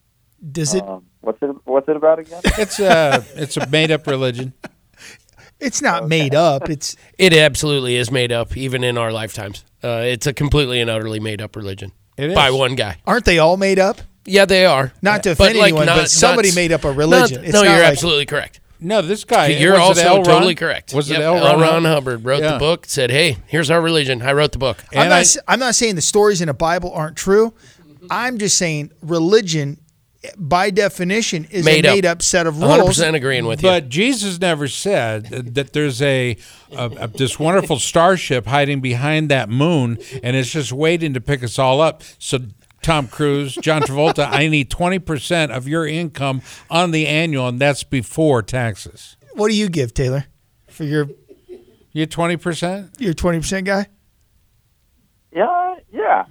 Does 0.52 0.74
it? 0.74 0.82
Um, 0.82 1.04
what's 1.20 1.40
it? 1.42 1.50
What's 1.64 1.88
it 1.88 1.96
about 1.96 2.18
again? 2.18 2.40
It's 2.58 2.78
a 2.80 3.24
it's 3.34 3.56
a 3.56 3.66
made 3.68 3.90
up 3.90 4.06
religion. 4.06 4.52
It's 5.58 5.82
not 5.82 6.08
made 6.08 6.34
up. 6.34 6.70
It's 6.70 6.96
It 7.18 7.34
absolutely 7.34 7.96
is 7.96 8.10
made 8.10 8.32
up, 8.32 8.56
even 8.56 8.82
in 8.82 8.96
our 8.96 9.12
lifetimes. 9.12 9.64
Uh, 9.84 10.02
it's 10.06 10.26
a 10.26 10.32
completely 10.32 10.80
and 10.80 10.88
utterly 10.88 11.20
made 11.20 11.42
up 11.42 11.54
religion 11.54 11.92
It 12.16 12.30
is 12.30 12.34
by 12.34 12.50
one 12.50 12.74
guy. 12.76 12.96
aren't 13.06 13.26
they 13.26 13.38
all 13.38 13.58
made 13.58 13.78
up? 13.78 14.00
Yeah, 14.26 14.44
they 14.44 14.64
are. 14.66 14.92
Not 15.02 15.22
to 15.24 15.30
But, 15.30 15.44
offend 15.44 15.58
like, 15.58 15.68
anyone, 15.68 15.86
not- 15.86 15.96
but 15.96 16.10
somebody 16.10 16.50
not- 16.50 16.54
made 16.56 16.72
up 16.72 16.84
a 16.84 16.88
not- 16.88 16.96
religion. 16.96 17.44
It's 17.44 17.52
no, 17.54 17.62
not 17.62 17.70
you're 17.70 17.80
like- 17.82 17.92
absolutely 17.92 18.26
correct. 18.26 18.60
No, 18.82 19.02
this 19.02 19.24
guy. 19.24 19.48
You're 19.48 19.72
was 19.78 19.98
it 19.98 20.06
also 20.06 20.18
L. 20.18 20.22
totally 20.24 20.54
correct. 20.54 20.94
Was 20.94 21.10
Yep, 21.10 21.20
it 21.20 21.22
L. 21.22 21.34
Ron? 21.34 21.60
Ron 21.60 21.84
Hubbard 21.84 22.24
wrote 22.24 22.42
Yeah. 22.42 22.52
the 22.52 22.58
book, 22.58 22.84
said, 22.88 23.10
"Hey, 23.10 23.36
here's 23.46 23.70
our 23.70 23.80
religion." 23.80 24.22
I 24.22 24.32
wrote 24.32 24.52
the 24.52 24.58
book. 24.58 24.78
I'm 24.92 25.00
And 25.00 25.08
not. 25.10 25.16
I- 25.16 25.20
s- 25.20 25.36
I'm 25.46 25.58
not 25.60 25.74
saying 25.74 25.96
the 25.96 26.00
stories 26.00 26.40
in 26.40 26.46
the 26.48 26.54
Bible 26.54 26.90
aren't 26.94 27.16
true. 27.16 27.52
I'm 28.10 28.38
just 28.38 28.56
saying 28.56 28.90
religion, 29.02 29.76
by 30.38 30.70
definition, 30.70 31.46
is 31.50 31.64
Made 31.66 31.84
a 31.84 31.90
made 31.94 32.06
up 32.06 32.22
set 32.22 32.46
of 32.46 32.54
rules. 32.56 32.62
100 32.68 32.82
rules. 32.84 32.96
percent 32.96 33.16
agreeing 33.16 33.44
with 33.46 33.62
you. 33.62 33.68
But 33.68 33.90
Jesus 33.90 34.40
never 34.40 34.66
said 34.66 35.26
that 35.54 35.74
there's 35.74 36.00
a, 36.00 36.38
a, 36.74 36.86
a 37.00 37.06
this 37.08 37.38
wonderful 37.38 37.78
starship 37.78 38.46
hiding 38.46 38.80
behind 38.80 39.28
that 39.30 39.50
moon, 39.50 39.98
and 40.22 40.36
it's 40.36 40.50
just 40.50 40.72
waiting 40.72 41.12
to 41.12 41.20
pick 41.20 41.44
us 41.44 41.58
all 41.58 41.82
up. 41.82 42.02
So, 42.18 42.38
Tom 42.82 43.08
Cruise, 43.08 43.54
John 43.56 43.82
Travolta, 43.82 44.26
I 44.30 44.48
need 44.48 44.70
twenty 44.70 44.98
percent 44.98 45.52
of 45.52 45.68
your 45.68 45.86
income 45.86 46.42
on 46.70 46.90
the 46.92 47.06
annual, 47.06 47.48
and 47.48 47.58
that's 47.60 47.82
before 47.84 48.42
taxes. 48.42 49.16
What 49.34 49.48
do 49.48 49.54
you 49.56 49.68
give 49.68 49.92
Taylor 49.94 50.24
for 50.68 50.84
your 50.84 51.08
You 51.92 52.06
twenty 52.06 52.36
percent? 52.36 52.90
your 52.98 53.14
twenty 53.14 53.38
percent 53.40 53.66
guy? 53.66 53.86
yeah, 55.32 55.76
yeah. 55.92 56.24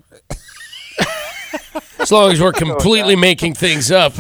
As 2.00 2.12
long 2.12 2.32
as 2.32 2.42
we're 2.42 2.52
completely 2.68 3.16
making 3.16 3.54
things 3.54 3.92
up, 3.92 4.14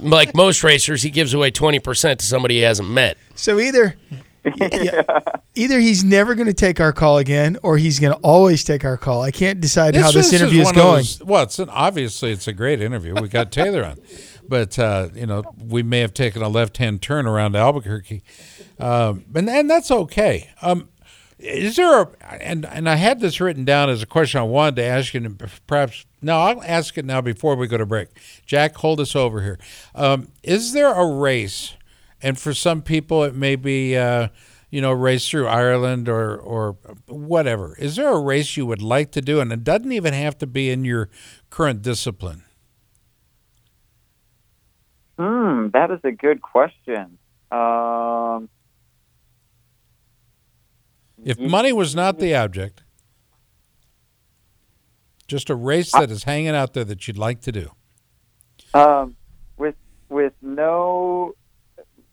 like 0.00 0.34
most 0.34 0.62
racers, 0.64 1.02
he 1.02 1.10
gives 1.10 1.34
away 1.34 1.50
twenty 1.50 1.78
percent 1.78 2.20
to 2.20 2.26
somebody 2.26 2.56
he 2.56 2.60
hasn't 2.62 2.88
met. 2.88 3.16
So 3.34 3.58
either 3.58 3.96
yeah, 4.56 5.02
either 5.54 5.78
he's 5.78 6.04
never 6.04 6.34
going 6.34 6.46
to 6.46 6.54
take 6.54 6.80
our 6.80 6.92
call 6.92 7.18
again, 7.18 7.56
or 7.62 7.76
he's 7.76 7.98
going 7.98 8.12
to 8.12 8.18
always 8.20 8.64
take 8.64 8.84
our 8.84 8.96
call. 8.96 9.22
I 9.22 9.30
can't 9.30 9.60
decide 9.60 9.94
how 9.94 10.10
this 10.10 10.32
interview 10.32 10.60
is 10.60 10.66
one 10.66 10.74
going. 10.74 10.96
those- 10.96 11.22
well, 11.22 11.42
it's 11.42 11.58
an, 11.58 11.68
obviously 11.70 12.32
it's 12.32 12.48
a 12.48 12.52
great 12.52 12.80
interview. 12.80 13.14
We 13.14 13.28
got 13.28 13.52
Taylor 13.52 13.84
on, 13.84 13.98
but 14.48 14.78
uh, 14.78 15.08
you 15.14 15.26
know 15.26 15.42
we 15.58 15.82
may 15.82 16.00
have 16.00 16.14
taken 16.14 16.42
a 16.42 16.48
left-hand 16.48 17.02
turn 17.02 17.26
around 17.26 17.56
Albuquerque, 17.56 18.22
um, 18.78 19.24
and 19.34 19.48
and 19.48 19.70
that's 19.70 19.90
okay. 19.90 20.50
Um, 20.62 20.88
is 21.38 21.76
there 21.76 22.02
a 22.02 22.08
and 22.42 22.64
and 22.66 22.88
I 22.88 22.94
had 22.96 23.20
this 23.20 23.40
written 23.40 23.64
down 23.64 23.90
as 23.90 24.02
a 24.02 24.06
question 24.06 24.40
I 24.40 24.44
wanted 24.44 24.76
to 24.76 24.84
ask 24.84 25.14
you, 25.14 25.24
and 25.24 25.50
perhaps 25.66 26.06
no, 26.22 26.38
I'll 26.38 26.62
ask 26.62 26.96
it 26.96 27.04
now 27.04 27.20
before 27.20 27.54
we 27.54 27.66
go 27.66 27.76
to 27.76 27.84
break. 27.84 28.08
Jack, 28.46 28.76
hold 28.76 28.98
us 28.98 29.14
over 29.14 29.42
here. 29.42 29.58
Um, 29.94 30.28
is 30.42 30.72
there 30.72 30.92
a 30.94 31.06
race, 31.06 31.74
and 32.24 32.38
for 32.38 32.52
some 32.54 32.82
people 32.82 33.22
it 33.24 33.34
may 33.34 33.56
be. 33.56 33.96
Uh, 33.96 34.28
you 34.70 34.80
know, 34.80 34.90
race 34.90 35.28
through 35.28 35.46
Ireland 35.46 36.08
or 36.08 36.36
or 36.36 36.76
whatever. 37.06 37.76
Is 37.78 37.94
there 37.94 38.08
a 38.08 38.18
race 38.18 38.56
you 38.56 38.66
would 38.66 38.82
like 38.82 39.12
to 39.12 39.20
do, 39.20 39.38
and 39.38 39.52
it 39.52 39.62
doesn't 39.62 39.92
even 39.92 40.12
have 40.14 40.36
to 40.38 40.48
be 40.48 40.68
in 40.68 40.84
your 40.84 41.08
current 41.48 41.80
discipline? 41.80 42.42
Hmm, 45.16 45.68
that 45.72 45.92
is 45.92 46.00
a 46.02 46.10
good 46.10 46.42
question. 46.42 47.18
Um, 47.52 48.48
If 51.24 51.38
money 51.38 51.72
was 51.72 51.94
not 51.94 52.18
the 52.18 52.34
object, 52.34 52.82
just 55.28 55.48
a 55.50 55.54
race 55.54 55.92
that 55.92 56.10
is 56.10 56.24
hanging 56.24 56.48
out 56.56 56.74
there 56.74 56.84
that 56.84 57.06
you'd 57.06 57.16
like 57.18 57.40
to 57.42 57.52
do. 57.52 57.70
um, 58.74 59.14
with 59.56 59.76
with 60.08 60.32
no 60.42 61.34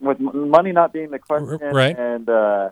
with 0.01 0.19
money 0.19 0.71
not 0.71 0.91
being 0.91 1.11
the 1.11 1.19
question, 1.19 1.59
right. 1.59 1.97
and 1.97 2.27
uh, 2.27 2.71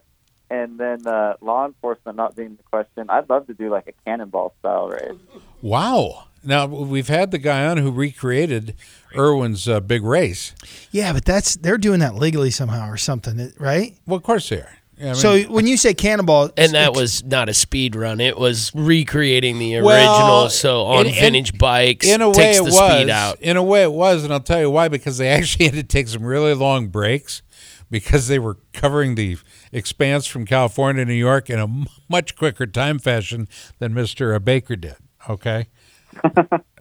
and 0.50 0.78
then 0.78 1.06
uh, 1.08 1.36
law 1.42 1.66
enforcement 1.66 2.18
not 2.18 2.36
being 2.36 2.56
the 2.56 2.64
question, 2.64 3.10
I'd 3.10 3.30
love 3.30 3.48
to 3.48 3.54
do 3.54 3.70
like 3.70 3.88
a 3.88 3.94
cannonball 4.06 4.54
style 4.60 4.90
race. 4.90 5.14
Wow. 5.62 6.26
Now 6.44 6.66
we've 6.66 7.10
had 7.10 7.32
the 7.32 7.38
guy 7.38 7.66
on 7.66 7.78
who 7.78 7.92
recreated 7.92 8.76
Erwin's 9.16 9.68
uh, 9.68 9.82
big 9.82 10.04
race. 10.04 10.56
Yeah, 10.90 11.12
but 11.14 11.26
that's 11.26 11.56
they're 11.56 11.78
doing 11.78 12.00
that 12.00 12.16
legally 12.16 12.50
somehow 12.50 12.88
or 12.88 12.98
something, 12.98 13.52
right? 13.60 13.98
Well, 14.06 14.18
of 14.18 14.24
course 14.24 14.48
they 14.50 14.62
are. 14.62 14.79
Yeah, 15.00 15.06
I 15.06 15.10
mean- 15.14 15.16
so 15.16 15.42
when 15.44 15.66
you 15.66 15.78
say 15.78 15.94
cannonball, 15.94 16.52
And 16.58 16.74
that 16.74 16.94
was 16.94 17.24
not 17.24 17.48
a 17.48 17.54
speed 17.54 17.96
run; 17.96 18.20
it 18.20 18.38
was 18.38 18.72
recreating 18.76 19.58
the 19.58 19.78
original. 19.78 19.86
Well, 19.86 20.50
so 20.50 20.84
on 20.86 21.06
in- 21.08 21.14
in- 21.14 21.20
vintage 21.20 21.58
bikes, 21.58 22.06
in 22.06 22.22
a 22.22 22.30
way 22.30 22.52
it 22.52 22.58
the 22.58 22.64
was. 22.66 22.76
speed 22.76 23.10
out. 23.10 23.40
In 23.42 23.56
a 23.58 23.64
way 23.64 23.84
it 23.84 23.94
was, 23.94 24.24
and 24.24 24.34
I'll 24.34 24.40
tell 24.42 24.60
you 24.60 24.70
why. 24.70 24.88
Because 24.90 25.18
they 25.18 25.30
actually 25.38 25.66
had 25.66 25.76
to 25.76 25.84
take 25.84 26.08
some 26.10 26.24
really 26.24 26.54
long 26.54 26.88
breaks 26.90 27.42
because 27.90 28.28
they 28.28 28.40
were 28.40 28.58
covering 28.74 29.16
the 29.16 29.38
expanse 29.72 30.28
from 30.28 30.46
California 30.46 31.06
to 31.06 31.10
New 31.10 31.16
York 31.18 31.50
in 31.50 31.60
a 31.60 31.68
much 32.10 32.36
quicker 32.36 32.68
time 32.68 33.00
fashion 33.00 33.48
than 33.80 33.94
Mister 33.94 34.38
Baker 34.40 34.76
did. 34.76 34.96
Okay. 35.30 35.68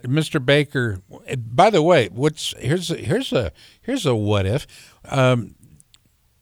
Mr. 0.05 0.45
Baker. 0.45 1.01
By 1.37 1.71
the 1.71 1.83
way, 1.83 2.09
what's 2.11 2.55
here's 2.59 2.91
a, 2.91 2.97
here's 2.97 3.33
a 3.33 3.53
here's 3.83 4.07
a 4.07 4.15
what 4.15 4.47
if. 4.47 4.67
Um, 5.05 5.55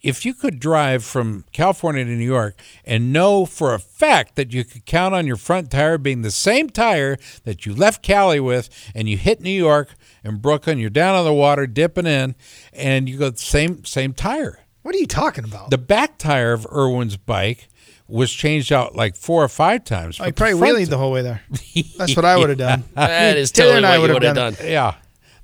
if 0.06 0.24
you 0.24 0.32
could 0.34 0.60
drive 0.60 1.04
from 1.04 1.44
California 1.52 2.04
to 2.04 2.10
New 2.10 2.24
York 2.24 2.54
and 2.84 3.12
know 3.12 3.44
for 3.44 3.74
a 3.74 3.78
fact 3.78 4.36
that 4.36 4.52
you 4.52 4.64
could 4.64 4.86
count 4.86 5.14
on 5.14 5.26
your 5.26 5.36
front 5.36 5.70
tire 5.70 5.98
being 5.98 6.22
the 6.22 6.30
same 6.30 6.70
tire 6.70 7.16
that 7.44 7.66
you 7.66 7.74
left 7.74 8.02
Cali 8.02 8.38
with, 8.38 8.68
and 8.94 9.08
you 9.08 9.16
hit 9.16 9.40
New 9.40 9.50
York 9.50 9.94
and 10.22 10.40
Brooklyn, 10.40 10.78
you're 10.78 10.90
down 10.90 11.14
on 11.14 11.24
the 11.24 11.32
water 11.34 11.66
dipping 11.66 12.06
in, 12.06 12.34
and 12.72 13.08
you 13.08 13.18
go 13.18 13.32
same 13.32 13.84
same 13.84 14.12
tire. 14.12 14.60
what 14.82 14.94
are 14.94 14.98
you 14.98 15.06
talking 15.06 15.44
about? 15.44 15.70
The 15.70 15.78
back 15.78 16.18
tire 16.18 16.52
of 16.52 16.66
Erwin's 16.72 17.16
bike 17.16 17.68
was 18.08 18.32
changed 18.32 18.72
out 18.72 18.94
like 18.94 19.16
four 19.16 19.42
or 19.42 19.48
five 19.48 19.82
times. 19.84 20.20
I 20.20 20.26
but 20.26 20.36
the 20.36 20.40
probably 20.40 20.58
front- 20.58 20.76
wheelied 20.78 20.88
the 20.90 20.98
whole 20.98 21.10
way 21.10 21.22
there. 21.22 21.42
That's 21.98 22.14
what 22.14 22.24
I 22.24 22.36
would 22.36 22.50
have 22.50 22.58
done. 22.58 22.84
That 22.94 23.36
is 23.36 23.50
Taylor 23.50 23.70
totally 23.72 23.76
and 23.78 23.86
I 23.86 23.90
what 23.90 23.94
you 23.96 24.00
would've 24.02 24.14
would 24.14 24.22
have 24.22 24.36
done 24.36 24.52
done. 24.54 24.70
Yeah, 24.70 24.94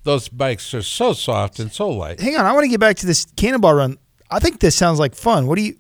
those 0.05 0.29
bikes 0.29 0.73
are 0.75 0.83
so 0.83 1.13
soft 1.13 1.59
and 1.59 1.73
so 1.73 1.89
light. 1.89 2.21
Hang 2.21 2.37
on, 2.37 2.47
I 2.47 2.53
want 2.53 2.65
to 2.65 2.69
get 2.69 2.79
back 2.81 2.97
to 2.99 3.07
this 3.07 3.27
cannonball 3.37 3.75
run. 3.75 3.99
I 4.33 4.39
think 4.39 4.61
this 4.61 4.75
sounds 4.75 4.99
like 4.99 5.15
fun. 5.15 5.47
What 5.47 5.57
do 5.57 5.63
you 5.63 5.77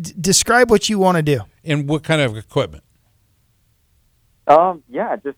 d- 0.00 0.12
describe 0.20 0.70
what 0.70 0.88
you 0.88 0.98
want 0.98 1.16
to 1.16 1.22
do? 1.22 1.40
And 1.64 1.88
what 1.88 2.02
kind 2.02 2.20
of 2.22 2.36
equipment? 2.36 2.82
Um, 4.46 4.82
yeah, 4.88 5.16
just 5.16 5.36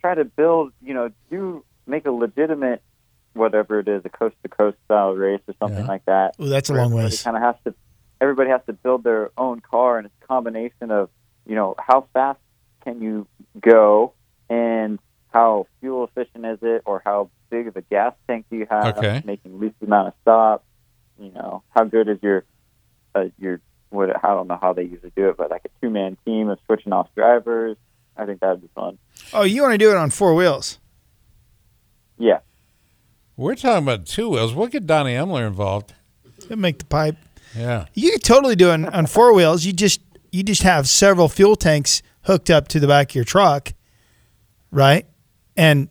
try 0.00 0.14
to 0.14 0.24
build, 0.24 0.72
you 0.82 0.94
know, 0.94 1.10
do 1.30 1.64
make 1.86 2.06
a 2.06 2.12
legitimate, 2.12 2.82
whatever 3.32 3.80
it 3.80 3.88
is, 3.88 4.02
a 4.04 4.08
coast 4.08 4.36
to 4.42 4.48
coast 4.48 4.76
style 4.84 5.12
race 5.14 5.40
or 5.48 5.54
something 5.58 5.80
Yeah. 5.84 5.88
like 5.90 6.04
that. 6.04 6.34
Ooh, 6.40 6.48
that's 6.48 6.68
a 6.70 6.74
long 6.74 6.86
everybody 6.92 7.04
ways. 7.06 7.22
Kind 7.22 7.36
of 7.36 7.42
has 7.42 7.56
to, 7.64 7.74
everybody 8.20 8.50
has 8.50 8.60
to 8.66 8.72
build 8.72 9.02
their 9.04 9.30
own 9.36 9.60
car, 9.60 9.98
and 9.98 10.06
it's 10.06 10.14
a 10.22 10.26
combination 10.26 10.90
of, 10.90 11.08
you 11.46 11.54
know, 11.54 11.74
how 11.78 12.06
fast 12.12 12.38
can 12.84 13.00
you 13.00 13.26
go, 13.60 14.12
and 14.48 14.98
how 15.32 15.66
fuel 15.80 16.04
efficient 16.04 16.44
is 16.44 16.58
it, 16.62 16.82
or 16.84 17.00
how 17.04 17.30
big 17.50 17.66
of 17.66 17.76
a 17.76 17.82
gas 17.82 18.12
tank 18.28 18.44
do 18.50 18.56
you 18.56 18.66
have, 18.70 18.98
Okay. 18.98 19.22
making 19.24 19.58
least 19.58 19.76
amount 19.82 20.08
of 20.08 20.14
stops. 20.22 20.64
You 21.22 21.30
know, 21.32 21.62
how 21.70 21.84
good 21.84 22.08
is 22.08 22.18
your, 22.22 22.44
uh, 23.14 23.26
your 23.38 23.60
what? 23.90 24.10
I 24.24 24.28
don't 24.28 24.48
know 24.48 24.58
how 24.60 24.72
they 24.72 24.82
usually 24.82 25.12
do 25.14 25.28
it, 25.28 25.36
but 25.36 25.50
like 25.50 25.62
a 25.64 25.68
two 25.80 25.88
man 25.90 26.16
team 26.24 26.48
of 26.48 26.58
switching 26.66 26.92
off 26.92 27.08
drivers. 27.14 27.76
I 28.16 28.26
think 28.26 28.40
that'd 28.40 28.60
be 28.60 28.68
fun. 28.74 28.98
Oh, 29.32 29.42
you 29.42 29.62
want 29.62 29.72
to 29.72 29.78
do 29.78 29.90
it 29.90 29.96
on 29.96 30.10
four 30.10 30.34
wheels? 30.34 30.78
Yeah. 32.18 32.40
We're 33.36 33.54
talking 33.54 33.82
about 33.84 34.06
two 34.06 34.28
wheels. 34.28 34.54
We'll 34.54 34.66
get 34.68 34.86
Donny 34.86 35.14
Emler 35.14 35.46
involved. 35.46 35.94
He'll 36.48 36.58
make 36.58 36.78
the 36.78 36.84
pipe. 36.84 37.16
Yeah. 37.56 37.86
You 37.94 38.12
could 38.12 38.22
totally 38.22 38.56
do 38.56 38.70
it 38.70 38.74
on, 38.74 38.84
on 38.86 39.06
four 39.06 39.32
wheels. 39.34 39.64
You 39.64 39.72
just 39.72 40.00
you 40.30 40.42
just 40.42 40.62
have 40.62 40.88
several 40.88 41.28
fuel 41.28 41.56
tanks 41.56 42.02
hooked 42.22 42.50
up 42.50 42.68
to 42.68 42.80
the 42.80 42.86
back 42.86 43.10
of 43.10 43.14
your 43.14 43.24
truck, 43.24 43.72
right? 44.70 45.06
And 45.56 45.88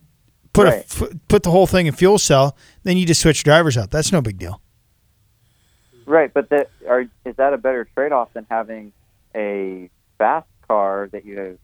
put 0.52 0.66
a 0.66 0.70
Right. 0.70 0.84
f- 1.02 1.10
put 1.28 1.42
the 1.42 1.50
whole 1.50 1.66
thing 1.66 1.86
in 1.86 1.94
fuel 1.94 2.18
cell. 2.18 2.56
Then 2.84 2.96
you 2.96 3.06
just 3.06 3.20
switch 3.20 3.42
drivers 3.44 3.76
out. 3.76 3.90
That's 3.90 4.12
no 4.12 4.20
big 4.22 4.38
deal. 4.38 4.61
Right, 6.06 6.32
but 6.32 6.48
that 6.50 6.70
are 6.88 7.02
is 7.24 7.36
that 7.36 7.54
a 7.54 7.58
better 7.58 7.86
trade 7.94 8.12
off 8.12 8.32
than 8.32 8.46
having 8.50 8.92
a 9.34 9.90
fast 10.18 10.48
car 10.66 11.08
that 11.12 11.24
you 11.24 11.58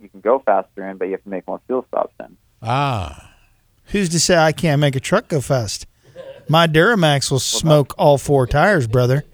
you 0.00 0.08
can 0.08 0.20
go 0.20 0.40
faster 0.40 0.88
in, 0.88 0.96
but 0.96 1.06
you 1.06 1.12
have 1.12 1.22
to 1.22 1.28
make 1.28 1.46
more 1.46 1.60
fuel 1.66 1.84
stops 1.88 2.14
in? 2.20 2.36
Ah. 2.60 3.30
Who's 3.86 4.08
to 4.10 4.20
say 4.20 4.36
I 4.36 4.52
can't 4.52 4.80
make 4.80 4.96
a 4.96 5.00
truck 5.00 5.28
go 5.28 5.40
fast? 5.40 5.86
My 6.48 6.66
Duramax 6.66 7.30
will 7.30 7.38
smoke 7.38 7.94
all 7.98 8.18
four 8.18 8.46
tires, 8.46 8.86
brother. 8.86 9.24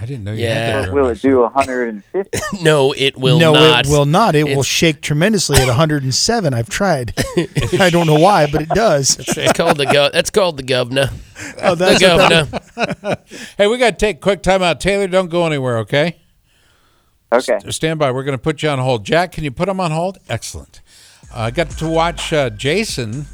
I 0.00 0.06
didn't 0.06 0.24
know 0.24 0.32
you 0.32 0.44
Yeah. 0.44 0.54
had 0.80 0.84
that. 0.86 0.92
will 0.94 1.08
it 1.08 1.20
do 1.20 1.40
150? 1.40 2.38
No, 2.62 2.92
it 2.96 3.16
will 3.18 3.38
no, 3.38 3.52
not. 3.52 3.86
it 3.86 3.90
will 3.90 4.06
not. 4.06 4.34
It 4.34 4.44
will 4.44 4.62
shake 4.62 5.02
tremendously 5.02 5.58
at 5.58 5.66
107. 5.68 6.54
I've 6.54 6.68
tried. 6.70 7.12
I 7.78 7.90
don't 7.90 8.06
know 8.06 8.18
why, 8.18 8.50
but 8.50 8.62
it 8.62 8.68
does. 8.70 9.18
It's 9.18 9.52
called 9.52 9.76
the 9.76 9.86
go. 9.86 10.08
That's 10.12 10.30
called 10.30 10.56
the 10.56 10.62
governor. 10.62 11.10
Oh, 11.62 11.74
that's 11.74 12.02
what 12.02 12.28
that- 12.30 12.50
governor. 12.50 13.16
Hey, 13.58 13.66
we 13.66 13.76
got 13.78 13.90
to 13.98 14.06
take 14.06 14.16
a 14.16 14.20
quick 14.20 14.42
time 14.42 14.62
out. 14.62 14.80
Taylor, 14.80 15.06
don't 15.06 15.28
go 15.28 15.44
anywhere, 15.46 15.78
okay? 15.80 16.18
Okay. 17.32 17.58
Stand 17.68 17.98
by. 17.98 18.10
We're 18.10 18.24
going 18.24 18.36
to 18.38 18.42
put 18.42 18.62
you 18.62 18.68
on 18.70 18.78
hold. 18.78 19.04
Jack, 19.04 19.32
can 19.32 19.44
you 19.44 19.50
put 19.50 19.68
him 19.68 19.80
on 19.80 19.90
hold? 19.90 20.18
Excellent. 20.28 20.80
I 21.34 21.50
got 21.50 21.70
to 21.70 21.88
watch 21.88 22.32
uh, 22.32 22.50
Jason 22.50 23.26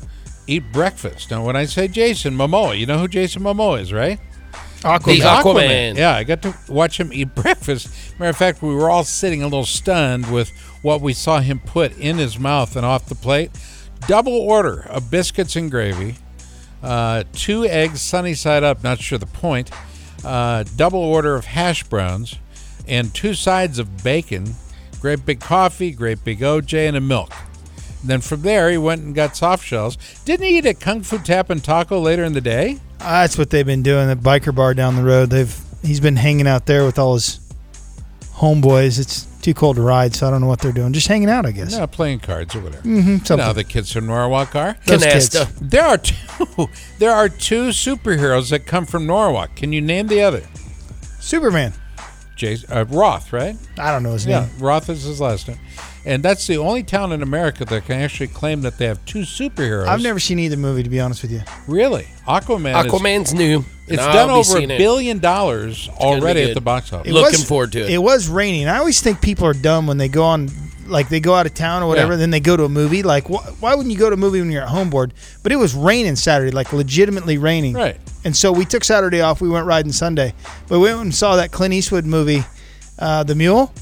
eat 0.46 0.64
breakfast. 0.72 1.30
Now, 1.30 1.44
when 1.46 1.56
I 1.56 1.64
say 1.64 1.88
Jason 1.88 2.34
Momoa, 2.36 2.78
you 2.78 2.84
know 2.86 2.98
who 2.98 3.08
Jason 3.08 3.42
Momoa 3.42 3.80
is, 3.80 3.92
right? 3.92 4.20
The 4.82 4.88
Aquaman. 5.20 5.42
Aquaman. 5.42 5.96
Yeah, 5.96 6.14
I 6.14 6.24
got 6.24 6.42
to 6.42 6.54
watch 6.68 6.98
him 7.00 7.12
eat 7.12 7.34
breakfast. 7.34 7.88
Matter 8.18 8.30
of 8.30 8.36
fact, 8.36 8.62
we 8.62 8.74
were 8.74 8.90
all 8.90 9.04
sitting 9.04 9.42
a 9.42 9.46
little 9.46 9.64
stunned 9.64 10.30
with 10.30 10.50
what 10.82 11.00
we 11.00 11.12
saw 11.12 11.40
him 11.40 11.60
put 11.60 11.96
in 11.98 12.18
his 12.18 12.38
mouth 12.38 12.76
and 12.76 12.84
off 12.86 13.06
the 13.06 13.14
plate. 13.14 13.50
Double 14.06 14.34
order 14.34 14.86
of 14.88 15.10
biscuits 15.10 15.56
and 15.56 15.70
gravy, 15.70 16.16
uh, 16.82 17.24
two 17.32 17.64
eggs 17.64 18.00
sunny 18.00 18.34
side 18.34 18.62
up, 18.62 18.84
not 18.84 19.00
sure 19.00 19.18
the 19.18 19.26
point, 19.26 19.70
uh, 20.24 20.64
double 20.76 21.00
order 21.00 21.34
of 21.34 21.46
hash 21.46 21.82
browns, 21.84 22.36
and 22.86 23.12
two 23.14 23.34
sides 23.34 23.78
of 23.78 24.04
bacon, 24.04 24.54
great 25.00 25.24
big 25.26 25.40
coffee, 25.40 25.90
great 25.90 26.22
big 26.24 26.40
OJ, 26.40 26.86
and 26.86 26.96
a 26.96 27.00
milk. 27.00 27.32
And 28.02 28.10
then 28.10 28.20
from 28.20 28.42
there, 28.42 28.70
he 28.70 28.78
went 28.78 29.02
and 29.02 29.14
got 29.14 29.36
soft 29.36 29.64
shells. 29.64 29.96
Didn't 30.24 30.46
he 30.46 30.58
eat 30.58 30.66
at 30.66 30.78
Kung 30.78 31.02
Fu 31.02 31.18
Tap 31.18 31.50
and 31.50 31.64
Taco 31.64 31.98
later 31.98 32.22
in 32.22 32.34
the 32.34 32.40
day? 32.40 32.78
That's 32.98 33.36
what 33.38 33.50
they've 33.50 33.66
been 33.66 33.82
doing. 33.82 34.08
The 34.08 34.16
biker 34.16 34.54
bar 34.54 34.74
down 34.74 34.96
the 34.96 35.02
road. 35.04 35.30
They've 35.30 35.54
he's 35.82 36.00
been 36.00 36.16
hanging 36.16 36.46
out 36.46 36.66
there 36.66 36.84
with 36.84 36.98
all 36.98 37.14
his 37.14 37.40
homeboys. 38.34 38.98
It's 38.98 39.24
too 39.42 39.54
cold 39.54 39.76
to 39.76 39.82
ride, 39.82 40.14
so 40.14 40.26
I 40.26 40.30
don't 40.30 40.40
know 40.40 40.48
what 40.48 40.60
they're 40.60 40.72
doing. 40.72 40.92
Just 40.92 41.06
hanging 41.06 41.30
out, 41.30 41.46
I 41.46 41.52
guess. 41.52 41.76
No, 41.76 41.86
playing 41.86 42.20
cards 42.20 42.54
or 42.56 42.60
whatever. 42.60 42.82
Mm-hmm, 42.82 43.08
You 43.10 43.18
something. 43.18 43.36
know 43.38 43.52
the 43.52 43.64
kids 43.64 43.92
from 43.92 44.06
Norwalk 44.06 44.54
are. 44.56 44.76
Those 44.86 45.04
kids. 45.04 45.28
There 45.60 45.84
are 45.84 45.98
two. 45.98 46.14
There 46.98 47.12
are 47.12 47.28
two 47.28 47.68
superheroes 47.68 48.50
that 48.50 48.66
come 48.66 48.86
from 48.86 49.06
Norwalk. 49.06 49.54
Can 49.54 49.72
you 49.72 49.80
name 49.80 50.06
the 50.08 50.22
other? 50.22 50.42
Superman. 51.20 51.72
Jason 52.34 52.70
uh, 52.70 52.84
Roth, 52.86 53.32
right? 53.32 53.56
I 53.78 53.90
don't 53.92 54.02
know 54.02 54.12
his. 54.12 54.26
Yeah, 54.26 54.40
name. 54.46 54.58
Roth 54.58 54.88
is 54.90 55.02
his 55.04 55.20
last 55.20 55.48
name, 55.48 55.58
and 56.06 56.22
that's 56.22 56.46
the 56.46 56.56
only 56.56 56.82
town 56.82 57.12
in 57.12 57.22
America 57.22 57.64
that 57.66 57.84
can 57.84 58.00
actually 58.00 58.28
claim 58.28 58.62
that 58.62 58.78
they 58.78 58.86
have 58.86 59.04
two 59.04 59.20
superheroes. 59.22 59.86
I've 59.88 60.02
never 60.02 60.18
seen 60.20 60.38
either 60.38 60.56
movie, 60.56 60.82
to 60.82 60.88
be 60.88 61.00
honest 61.00 61.20
with 61.22 61.32
you. 61.32 61.42
really 61.66 62.06
Aquaman. 62.26 62.86
Is, 62.86 62.92
Aquaman's 62.92 63.34
new. 63.34 63.64
it's 63.86 64.02
I'll 64.02 64.12
done 64.12 64.30
over 64.30 64.40
a 64.40 64.44
seeing 64.44 64.70
it. 64.70 64.78
billion 64.78 65.18
dollars 65.18 65.88
already 65.98 66.42
at 66.42 66.54
the 66.54 66.60
box 66.60 66.92
office. 66.92 67.08
It 67.10 67.12
Looking 67.14 67.32
was- 67.40 67.44
forward 67.44 67.72
to 67.72 67.80
it. 67.82 67.90
It 67.90 67.98
was 67.98 68.28
raining. 68.28 68.68
I 68.68 68.78
always 68.78 69.00
think 69.02 69.20
people 69.20 69.46
are 69.46 69.52
dumb 69.54 69.86
when 69.86 69.98
they 69.98 70.08
go 70.08 70.24
on, 70.24 70.48
like 70.86 71.08
they 71.08 71.18
go 71.20 71.34
out 71.34 71.46
of 71.46 71.54
town 71.54 71.82
or 71.82 71.88
whatever, 71.88 72.12
Yeah. 72.12 72.18
then 72.18 72.30
they 72.30 72.40
go 72.40 72.56
to 72.56 72.64
a 72.64 72.68
movie. 72.68 73.02
Like, 73.02 73.24
wh- 73.26 73.62
why 73.62 73.74
wouldn't 73.74 73.92
you 73.92 73.98
go 73.98 74.08
to 74.08 74.14
a 74.14 74.16
movie 74.16 74.40
when 74.40 74.50
you're 74.50 74.62
at 74.62 74.68
home 74.68 74.90
board? 74.90 75.12
But 75.42 75.50
it 75.52 75.56
was 75.56 75.74
raining 75.74 76.16
Saturday, 76.16 76.50
like 76.52 76.72
legitimately 76.72 77.38
raining. 77.38 77.74
Right. 77.74 77.96
And 78.24 78.36
so 78.36 78.50
we 78.52 78.64
took 78.64 78.82
Saturday 78.84 79.20
off. 79.20 79.40
We 79.40 79.48
went 79.48 79.66
riding 79.66 79.92
Sunday. 79.92 80.34
But 80.68 80.78
we 80.80 80.88
went 80.88 81.00
and 81.00 81.14
saw 81.14 81.36
that 81.36 81.52
Clint 81.52 81.74
Eastwood 81.74 82.04
movie, 82.06 82.44
uh, 82.98 83.22
The 83.24 83.34
Mule, 83.36 83.72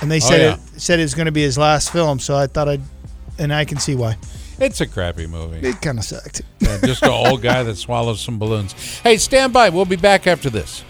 and 0.00 0.10
they 0.10 0.20
said 0.20 0.40
yeah. 0.40 0.54
it 0.54 0.80
said 0.80 0.98
it 0.98 1.02
was 1.02 1.14
going 1.14 1.26
to 1.26 1.32
be 1.32 1.42
his 1.42 1.58
last 1.58 1.90
film. 1.90 2.18
So 2.18 2.36
I 2.36 2.46
thought 2.46 2.68
I'd, 2.68 2.82
and 3.38 3.52
I 3.52 3.64
can 3.64 3.78
see 3.78 3.94
why. 3.94 4.16
It's 4.60 4.80
a 4.80 4.86
crappy 4.86 5.26
movie. 5.26 5.66
It 5.66 5.80
kind 5.80 5.98
of 5.98 6.04
sucked. 6.04 6.42
Yeah, 6.58 6.78
just 6.84 7.02
an 7.02 7.10
old 7.10 7.42
guy 7.42 7.62
that 7.62 7.76
swallows 7.76 8.20
some 8.20 8.38
balloons. 8.38 8.72
Hey, 9.00 9.16
stand 9.16 9.52
by. 9.52 9.68
We'll 9.68 9.84
be 9.84 9.96
back 9.96 10.26
after 10.26 10.50
this. 10.50 10.82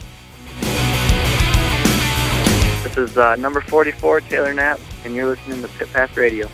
This 2.83 2.97
is 2.97 3.19
uh, 3.19 3.37
number 3.37 3.61
44, 3.61 4.23
Taylor 4.23 4.55
Knapp, 4.55 4.81
and 5.05 5.15
you're 5.15 5.27
listening 5.27 5.61
to 5.61 5.69
Pit 5.69 5.93
Pass 5.93 6.17
Radio. 6.17 6.49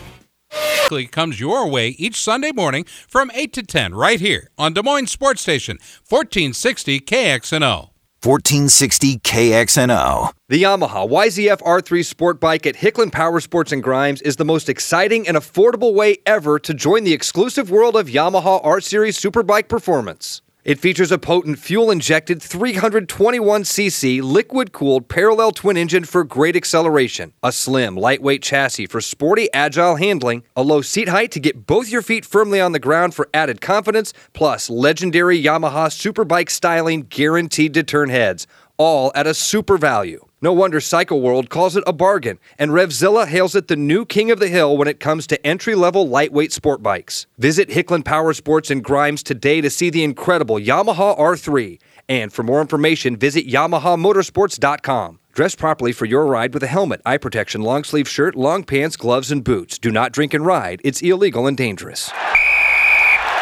Weekly 0.83 1.07
comes 1.07 1.39
your 1.39 1.67
way 1.69 1.89
each 1.89 2.21
Sunday 2.21 2.51
morning 2.51 2.83
from 3.07 3.31
8 3.33 3.53
to 3.53 3.63
10 3.63 3.95
right 3.95 4.19
here 4.19 4.49
on 4.57 4.73
Des 4.73 4.83
Moines 4.83 5.07
Sports 5.07 5.41
Station, 5.41 5.77
1460 6.07 6.99
KXNO. 6.99 7.89
1460 8.25 9.19
KXNO. 9.19 10.31
The 10.49 10.63
Yamaha 10.63 11.07
YZF 11.07 11.61
R3 11.61 12.03
Sport 12.03 12.39
Bike 12.39 12.65
at 12.65 12.77
Hicklin 12.77 13.11
Power 13.11 13.39
Sports 13.39 13.71
and 13.71 13.83
Grimes 13.83 14.19
is 14.23 14.37
the 14.37 14.45
most 14.45 14.67
exciting 14.67 15.27
and 15.27 15.37
affordable 15.37 15.93
way 15.93 16.17
ever 16.25 16.57
to 16.57 16.73
join 16.73 17.03
the 17.03 17.13
exclusive 17.13 17.69
world 17.69 17.95
of 17.95 18.07
Yamaha 18.07 18.59
R 18.63 18.81
Series 18.81 19.19
Superbike 19.19 19.67
performance. 19.67 20.41
It 20.65 20.79
features 20.79 21.11
a 21.11 21.19
potent 21.19 21.59
fuel 21.59 21.91
injected 21.91 22.39
321cc 22.39 24.23
liquid 24.23 24.71
cooled 24.71 25.07
parallel 25.07 25.51
twin 25.51 25.77
engine 25.77 26.05
for 26.05 26.23
great 26.23 26.55
acceleration, 26.55 27.33
a 27.43 27.51
slim, 27.51 27.95
lightweight 27.95 28.41
chassis 28.41 28.87
for 28.87 28.99
sporty, 28.99 29.47
agile 29.53 29.97
handling, 29.97 30.41
a 30.55 30.63
low 30.63 30.81
seat 30.81 31.07
height 31.07 31.29
to 31.33 31.39
get 31.39 31.67
both 31.67 31.89
your 31.89 32.01
feet 32.01 32.25
firmly 32.25 32.59
on 32.59 32.71
the 32.71 32.79
ground 32.79 33.13
for 33.13 33.29
added 33.31 33.61
confidence, 33.61 34.11
plus 34.33 34.67
legendary 34.67 35.39
Yamaha 35.39 35.85
Superbike 35.85 36.49
styling 36.49 37.03
guaranteed 37.03 37.75
to 37.75 37.83
turn 37.83 38.09
heads 38.09 38.47
all 38.77 39.11
at 39.15 39.27
a 39.27 39.33
super 39.33 39.77
value. 39.77 40.25
No 40.41 40.53
wonder 40.53 40.79
Cycle 40.79 41.21
World 41.21 41.49
calls 41.49 41.75
it 41.75 41.83
a 41.87 41.93
bargain, 41.93 42.39
and 42.59 42.71
Revzilla 42.71 43.27
hails 43.27 43.55
it 43.55 43.67
the 43.67 43.75
new 43.75 44.05
king 44.05 44.29
of 44.31 44.39
the 44.39 44.47
hill 44.47 44.77
when 44.77 44.87
it 44.87 44.99
comes 44.99 45.25
to 45.27 45.47
entry 45.47 45.75
level 45.75 46.07
lightweight 46.07 46.51
sport 46.51 46.83
bikes. 46.83 47.25
Visit 47.37 47.69
Hicklin 47.69 48.05
Power 48.05 48.33
Sports 48.33 48.69
and 48.69 48.83
Grimes 48.83 49.23
today 49.23 49.61
to 49.61 49.69
see 49.69 49.89
the 49.89 50.03
incredible 50.03 50.57
Yamaha 50.57 51.17
R3. 51.17 51.79
And 52.07 52.31
for 52.31 52.43
more 52.43 52.61
information, 52.61 53.15
visit 53.17 53.47
YamahaMotorsports.com. 53.47 55.19
Dress 55.33 55.55
properly 55.55 55.91
for 55.91 56.05
your 56.05 56.25
ride 56.27 56.53
with 56.53 56.63
a 56.63 56.67
helmet, 56.67 57.01
eye 57.05 57.17
protection, 57.17 57.61
long 57.61 57.83
sleeve 57.83 58.07
shirt, 58.07 58.35
long 58.35 58.63
pants, 58.63 58.95
gloves, 58.95 59.31
and 59.31 59.43
boots. 59.43 59.77
Do 59.77 59.91
not 59.91 60.13
drink 60.13 60.33
and 60.33 60.45
ride, 60.45 60.79
it's 60.83 61.01
illegal 61.01 61.47
and 61.47 61.57
dangerous. 61.57 62.09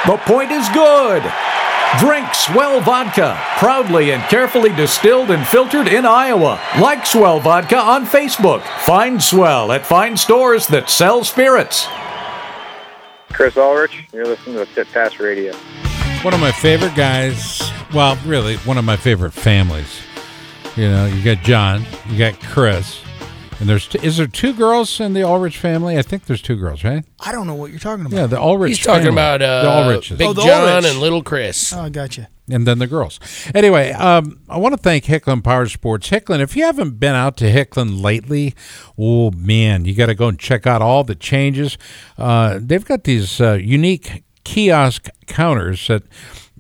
The 0.06 0.18
point 0.26 0.52
is 0.52 0.68
good. 0.70 1.24
Drink 2.00 2.34
Swell 2.34 2.82
Vodka, 2.82 3.40
proudly 3.58 4.12
and 4.12 4.24
carefully 4.24 4.74
distilled 4.76 5.30
and 5.30 5.48
filtered 5.48 5.88
in 5.88 6.06
Iowa. 6.06 6.60
Like 6.80 7.06
Swell 7.06 7.40
Vodka 7.40 7.78
on 7.78 8.06
Facebook. 8.06 8.64
Find 8.80 9.22
Swell 9.22 9.72
at 9.72 9.86
fine 9.86 10.18
stores 10.18 10.68
that 10.68 10.90
sell 10.90 11.24
spirits. 11.24 11.88
Chris 13.32 13.58
Ulrich, 13.58 14.06
you're 14.12 14.26
listening 14.26 14.58
to 14.58 14.66
Pit 14.66 14.88
Pass 14.92 15.20
Radio. 15.20 15.54
One 16.24 16.34
of 16.34 16.40
my 16.40 16.52
favorite 16.52 16.96
guys. 16.96 17.62
Well, 17.94 18.18
really, 18.26 18.58
one 18.58 18.78
of 18.78 18.86
my 18.86 18.98
favorite 18.98 19.34
families. 19.34 20.02
You 20.76 20.90
know, 20.90 21.06
you 21.06 21.24
got 21.24 21.44
John, 21.44 21.86
you 22.10 22.18
got 22.18 22.40
Chris, 22.42 23.02
and 23.64 23.70
there's 23.70 23.88
t- 23.88 24.00
is 24.06 24.18
there 24.18 24.28
two 24.28 24.52
girls 24.52 25.00
in 25.00 25.14
the 25.14 25.24
Ulrich 25.24 25.58
family? 25.58 25.98
I 25.98 26.02
think 26.02 26.26
there's 26.26 26.42
two 26.42 26.58
girls, 26.58 26.84
right? 26.84 27.06
I 27.22 27.32
don't 27.32 27.48
know 27.48 27.56
what 27.56 27.72
you're 27.72 27.80
talking 27.80 28.06
about. 28.06 28.16
Yeah, 28.18 28.28
the 28.28 28.42
Ulrich. 28.42 28.72
He's 28.78 28.80
talking 28.86 29.04
family. 29.06 29.14
about 29.22 29.40
the 29.40 29.46
uh, 29.70 29.84
Ulriches, 29.84 30.18
Big 30.18 30.28
Oh, 30.28 30.34
the 30.34 30.42
John 30.42 30.68
Ulrich. 30.70 30.86
and 30.92 31.00
Little 31.00 31.24
Chris. 31.24 31.72
Oh, 31.72 31.84
I 31.84 31.90
got 31.90 32.18
you. 32.18 32.26
and 32.50 32.68
then 32.68 32.80
the 32.80 32.88
girls. 32.88 33.22
Anyway, 33.56 33.92
um, 33.94 34.42
I 34.50 34.58
want 34.58 34.74
to 34.76 34.78
thank 34.82 35.06
Hicklin 35.06 35.42
Power 35.44 35.66
Sports. 35.68 36.10
Hicklin, 36.10 36.42
if 36.42 36.58
you 36.58 36.66
haven't 36.66 37.00
been 37.00 37.16
out 37.16 37.38
to 37.38 37.46
Hicklin 37.46 38.04
lately, 38.04 38.54
oh 38.98 39.32
man, 39.32 39.86
you 39.86 39.96
got 39.96 40.08
to 40.08 40.16
go 40.16 40.28
and 40.28 40.38
check 40.38 40.68
out 40.68 40.82
all 40.82 41.06
the 41.06 41.16
changes. 41.16 41.78
Uh, 42.18 42.60
they've 42.62 42.84
got 42.84 43.06
these 43.06 43.40
uh, 43.40 43.54
unique 43.54 44.24
kiosk 44.44 45.08
counters 45.26 45.88
that. 45.88 46.04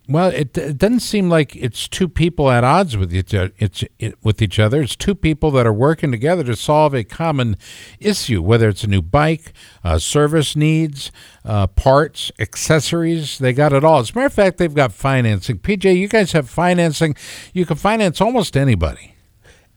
Well, 0.10 0.28
it, 0.32 0.58
it 0.58 0.78
doesn't 0.78 1.00
seem 1.00 1.30
like 1.30 1.56
it's 1.56 1.88
two 1.88 2.10
people 2.10 2.52
at 2.52 2.66
odds 2.66 2.98
with 2.98 3.16
each 3.16 3.34
other. 3.34 3.54
It's 3.58 3.86
it, 4.00 4.16
with 4.22 4.42
each 4.42 4.60
other. 4.60 4.82
It's 4.82 4.98
two 4.98 5.16
people 5.16 5.50
that 5.52 5.66
are 5.66 5.72
working 5.74 6.12
together 6.12 6.44
to 6.44 6.58
solve 6.58 6.94
a 6.94 7.06
common 7.06 7.56
issue, 8.02 8.42
whether 8.42 8.68
it's 8.68 8.84
a 8.84 8.88
new 8.88 9.02
bike, 9.02 9.54
uh, 9.82 10.00
service 10.00 10.58
needs, 10.58 11.10
uh, 11.46 11.68
parts, 11.68 12.34
accessories. 12.38 13.38
They 13.38 13.54
got 13.54 13.72
it 13.72 13.86
all. 13.86 14.00
As 14.00 14.10
a 14.10 14.16
matter 14.16 14.26
of 14.28 14.34
fact, 14.34 14.58
they've 14.58 14.74
got 14.74 14.92
financing. 14.92 15.60
PJ, 15.60 15.98
you 15.98 16.10
guys 16.10 16.34
have 16.34 16.50
financing. 16.50 17.16
You 17.54 17.66
can 17.66 17.78
finance 17.78 18.20
almost 18.20 18.58
anybody. 18.58 19.16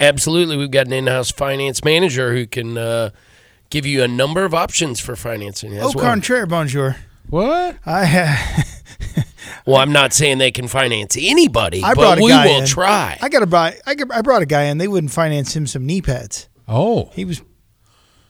Absolutely. 0.00 0.56
We've 0.56 0.70
got 0.72 0.86
an 0.86 0.92
in 0.92 1.06
house 1.06 1.30
finance 1.30 1.84
manager 1.84 2.34
who 2.34 2.46
can 2.48 2.76
uh, 2.76 3.10
give 3.70 3.86
you 3.86 4.02
a 4.02 4.08
number 4.08 4.44
of 4.44 4.54
options 4.54 4.98
for 4.98 5.14
financing. 5.14 5.72
as 5.76 5.84
Au 5.84 5.92
well. 5.94 6.04
contraire, 6.04 6.46
bonjour. 6.46 6.96
What? 7.30 7.76
I 7.86 8.20
uh, 8.20 9.22
Well, 9.66 9.76
I'm 9.76 9.92
not 9.92 10.12
saying 10.12 10.38
they 10.38 10.50
can 10.50 10.68
finance 10.68 11.16
anybody, 11.20 11.82
I 11.82 11.94
but 11.94 12.18
a 12.18 12.22
we 12.22 12.30
guy 12.30 12.46
will 12.46 12.60
in. 12.60 12.66
try. 12.66 13.18
I 13.20 13.28
got 13.28 13.40
to 13.40 13.46
buy. 13.46 13.76
I, 13.86 13.94
got, 13.94 14.12
I 14.14 14.22
brought 14.22 14.42
a 14.42 14.46
guy 14.46 14.64
in. 14.64 14.78
They 14.78 14.88
wouldn't 14.88 15.12
finance 15.12 15.54
him 15.56 15.66
some 15.66 15.84
knee 15.86 16.02
pads. 16.02 16.48
Oh, 16.68 17.10
He 17.14 17.24
was. 17.24 17.42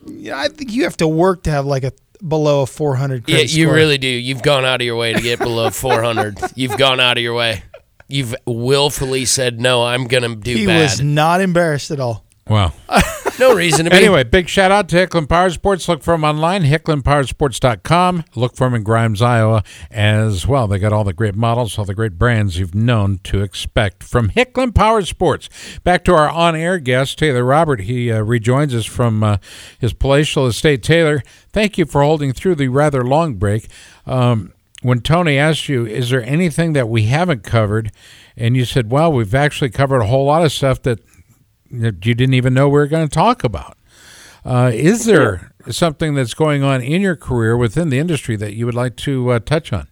Yeah, 0.07 0.38
I 0.38 0.48
think 0.48 0.72
you 0.72 0.85
have 0.85 0.96
to 0.98 1.09
work 1.09 1.42
to 1.44 1.50
have 1.50 1.66
like 1.66 1.83
a 1.85 1.92
below 2.26 2.62
a 2.62 2.66
400 2.66 3.24
Yeah, 3.29 3.35
credit 3.37 3.55
you 3.55 3.64
score. 3.64 3.74
really 3.74 3.98
do. 3.98 4.07
You've 4.09 4.42
gone 4.42 4.64
out 4.64 4.81
of 4.81 4.85
your 4.87 4.96
way 4.96 5.12
to 5.12 5.20
get 5.20 5.38
below 5.38 5.70
400. 5.70 6.38
You've 6.55 6.76
gone 6.79 7.00
out 7.00 7.16
of 7.16 7.22
your 7.22 7.35
way. 7.35 7.62
You've 8.09 8.35
willfully 8.46 9.24
said 9.24 9.61
no. 9.61 9.85
I'm 9.85 10.07
gonna 10.07 10.37
do 10.37 10.55
He 10.55 10.64
bad. 10.66 10.81
was 10.83 11.00
not 11.00 11.40
embarrassed 11.40 11.90
at 11.90 11.98
all. 11.98 12.24
wow. 12.46 12.72
no 13.38 13.55
reason 13.55 13.85
to 13.85 13.90
be. 13.90 13.96
Anyway, 13.96 14.25
big 14.25 14.49
shout 14.49 14.70
out 14.70 14.88
to 14.90 14.96
Hicklin 14.96 15.29
Power 15.29 15.51
Sports. 15.51 15.88
Look 15.88 16.03
for 16.03 16.12
them 16.12 16.25
online, 16.25 16.62
hicklinpowersports.com. 16.62 18.25
Look 18.35 18.57
for 18.57 18.66
them 18.66 18.75
in 18.75 18.83
Grimes, 18.83 19.22
Iowa 19.22 19.62
as 19.90 20.46
well. 20.46 20.66
They 20.66 20.79
got 20.79 20.92
all 20.92 21.05
the 21.05 21.12
great 21.12 21.35
models, 21.35 21.79
all 21.79 21.85
the 21.85 21.94
great 21.94 22.18
brands 22.18 22.59
you've 22.59 22.75
known 22.75 23.18
to 23.25 23.42
expect 23.42 24.03
from 24.03 24.31
Hicklin 24.31 24.75
Power 24.75 25.03
Sports. 25.03 25.49
Back 25.85 26.05
to 26.05 26.14
our 26.14 26.29
on 26.29 26.57
air 26.57 26.79
guest, 26.79 27.18
Taylor 27.18 27.44
Robert. 27.44 27.83
He 27.83 28.11
uh, 28.11 28.20
rejoins 28.20 28.75
us 28.75 28.87
from 28.87 29.22
uh, 29.22 29.37
his 29.79 29.92
palatial 29.92 30.46
estate. 30.46 30.83
Taylor, 30.83 31.22
thank 31.53 31.79
you 31.79 31.87
for 31.87 32.03
holding 32.03 32.33
through 32.33 32.57
the 32.57 32.68
rather 32.68 33.05
long 33.05 33.35
break. 33.35 33.68
Um, 34.07 34.53
when 34.83 35.01
Tony 35.01 35.37
asked 35.38 35.68
you, 35.68 35.87
is 35.87 36.11
there 36.11 36.22
anything 36.22 36.72
that 36.75 36.88
we 36.88 37.05
haven't 37.05 37.42
covered? 37.42 37.90
And 38.37 38.57
you 38.57 38.64
said, 38.64 38.90
well, 38.90 39.12
we've 39.12 39.35
actually 39.35 39.70
covered 39.70 40.01
a 40.01 40.07
whole 40.07 40.27
lot 40.27 40.44
of 40.44 40.53
stuff 40.53 40.83
that 40.83 41.01
that 41.70 42.05
you 42.07 42.14
didn't 42.14 42.35
even 42.35 42.55
know 42.55 42.68
we 42.68 42.74
were 42.74 42.87
going 42.87 43.07
to 43.09 43.14
talk 43.14 43.44
about. 43.44 43.76
Uh, 44.44 44.70
is 44.72 45.07
there 45.07 45.52
something 45.70 46.14
that's 46.14 46.35
going 46.35 46.62
on 46.62 46.81
in 46.81 47.02
your 47.02 47.16
career 47.16 47.57
within 47.57 47.88
the 47.88 47.98
industry 47.98 48.37
that 48.37 48.55
you 48.55 48.64
would 48.64 48.74
like 48.74 48.96
to 48.96 49.31
uh, 49.31 49.38
touch 49.40 49.72
on? 49.72 49.88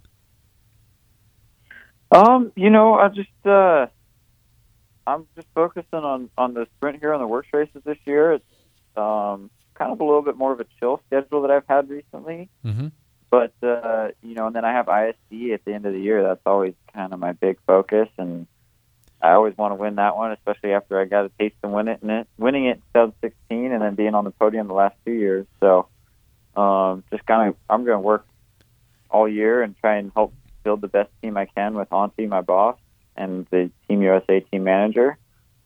Um, 2.12 2.52
you 2.54 2.70
know, 2.70 2.94
I 2.94 3.08
just 3.08 3.28
uh 3.44 3.86
I'm 5.06 5.26
just 5.34 5.48
focusing 5.54 5.98
on 5.98 6.30
on 6.38 6.54
the 6.54 6.66
sprint 6.76 7.00
here 7.00 7.12
on 7.12 7.20
the 7.20 7.26
WORCS 7.26 7.48
races 7.52 7.82
this 7.84 7.98
year. 8.06 8.34
It's 8.34 8.44
um 8.96 9.50
kind 9.74 9.90
of 9.90 10.00
a 10.00 10.04
little 10.04 10.22
bit 10.22 10.36
more 10.36 10.52
of 10.52 10.60
a 10.60 10.66
chill 10.78 11.00
schedule 11.08 11.42
that 11.42 11.50
I've 11.50 11.66
had 11.68 11.90
recently. 11.90 12.48
Mhm. 12.64 12.92
But 13.30 13.52
uh, 13.64 14.10
you 14.22 14.34
know, 14.34 14.46
and 14.46 14.54
then 14.54 14.64
I 14.64 14.72
have 14.72 14.86
ISDE 14.86 15.54
at 15.54 15.64
the 15.64 15.74
end 15.74 15.86
of 15.86 15.92
the 15.92 15.98
year. 15.98 16.22
That's 16.22 16.42
always 16.46 16.74
kind 16.92 17.12
of 17.12 17.18
my 17.18 17.32
big 17.32 17.58
focus 17.66 18.08
and 18.16 18.46
I 19.24 19.32
always 19.32 19.56
want 19.56 19.70
to 19.72 19.76
win 19.76 19.94
that 19.94 20.16
one, 20.16 20.32
especially 20.32 20.74
after 20.74 21.00
I 21.00 21.06
got 21.06 21.24
a 21.24 21.30
taste 21.38 21.54
of 21.62 21.70
win 21.70 21.88
it, 21.88 22.02
and 22.02 22.10
it, 22.10 22.28
winning 22.36 22.66
it 22.66 22.76
in 22.76 22.82
2016 22.94 23.72
and 23.72 23.80
then 23.80 23.94
being 23.94 24.14
on 24.14 24.24
the 24.24 24.30
podium 24.30 24.68
the 24.68 24.74
last 24.74 24.96
two 25.06 25.12
years. 25.12 25.46
So, 25.60 25.88
um, 26.54 27.04
just 27.10 27.24
kind 27.24 27.48
of, 27.48 27.56
I'm 27.70 27.86
going 27.86 27.96
to 27.96 28.00
work 28.00 28.26
all 29.08 29.26
year 29.26 29.62
and 29.62 29.74
try 29.78 29.96
and 29.96 30.12
help 30.14 30.34
build 30.62 30.82
the 30.82 30.88
best 30.88 31.08
team 31.22 31.38
I 31.38 31.46
can 31.46 31.72
with 31.72 31.88
Antti, 31.88 32.28
my 32.28 32.42
boss, 32.42 32.76
and 33.16 33.46
the 33.50 33.70
Team 33.88 34.02
USA 34.02 34.40
team 34.40 34.64
manager, 34.64 35.16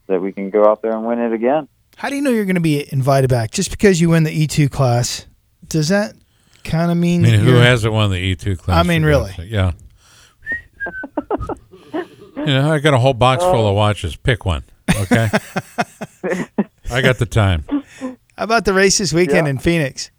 so 0.06 0.12
that 0.12 0.20
we 0.20 0.30
can 0.30 0.50
go 0.50 0.64
out 0.64 0.80
there 0.80 0.92
and 0.92 1.04
win 1.04 1.18
it 1.18 1.32
again. 1.32 1.66
How 1.96 2.10
do 2.10 2.14
you 2.14 2.22
know 2.22 2.30
you're 2.30 2.44
going 2.44 2.54
to 2.54 2.60
be 2.60 2.86
invited 2.92 3.28
back? 3.28 3.50
Just 3.50 3.72
because 3.72 4.00
you 4.00 4.10
win 4.10 4.22
the 4.22 4.46
E2 4.46 4.70
class, 4.70 5.26
does 5.66 5.88
that 5.88 6.14
kind 6.62 6.92
of 6.92 6.96
mean? 6.96 7.24
I 7.24 7.30
mean? 7.30 7.32
mean, 7.32 7.40
who 7.40 7.50
you're- 7.54 7.64
hasn't 7.64 7.92
won 7.92 8.12
the 8.12 8.36
E2 8.36 8.56
class? 8.56 8.78
I 8.78 8.88
mean, 8.88 9.02
really? 9.04 9.34
Yeah. 9.42 9.72
you 12.48 12.54
know, 12.54 12.72
I 12.72 12.78
got 12.78 12.94
a 12.94 12.98
whole 12.98 13.12
box 13.12 13.44
full 13.44 13.66
of 13.66 13.72
oh. 13.72 13.74
watches. 13.74 14.16
Pick 14.16 14.46
one, 14.46 14.64
okay? 14.88 15.28
I 16.90 17.02
got 17.02 17.18
the 17.18 17.26
time. 17.26 17.64
How 18.00 18.44
about 18.44 18.64
the 18.64 18.72
race 18.72 18.96
this 18.96 19.12
weekend 19.12 19.46
Yeah. 19.46 19.50
in 19.50 19.58
Phoenix? 19.58 20.10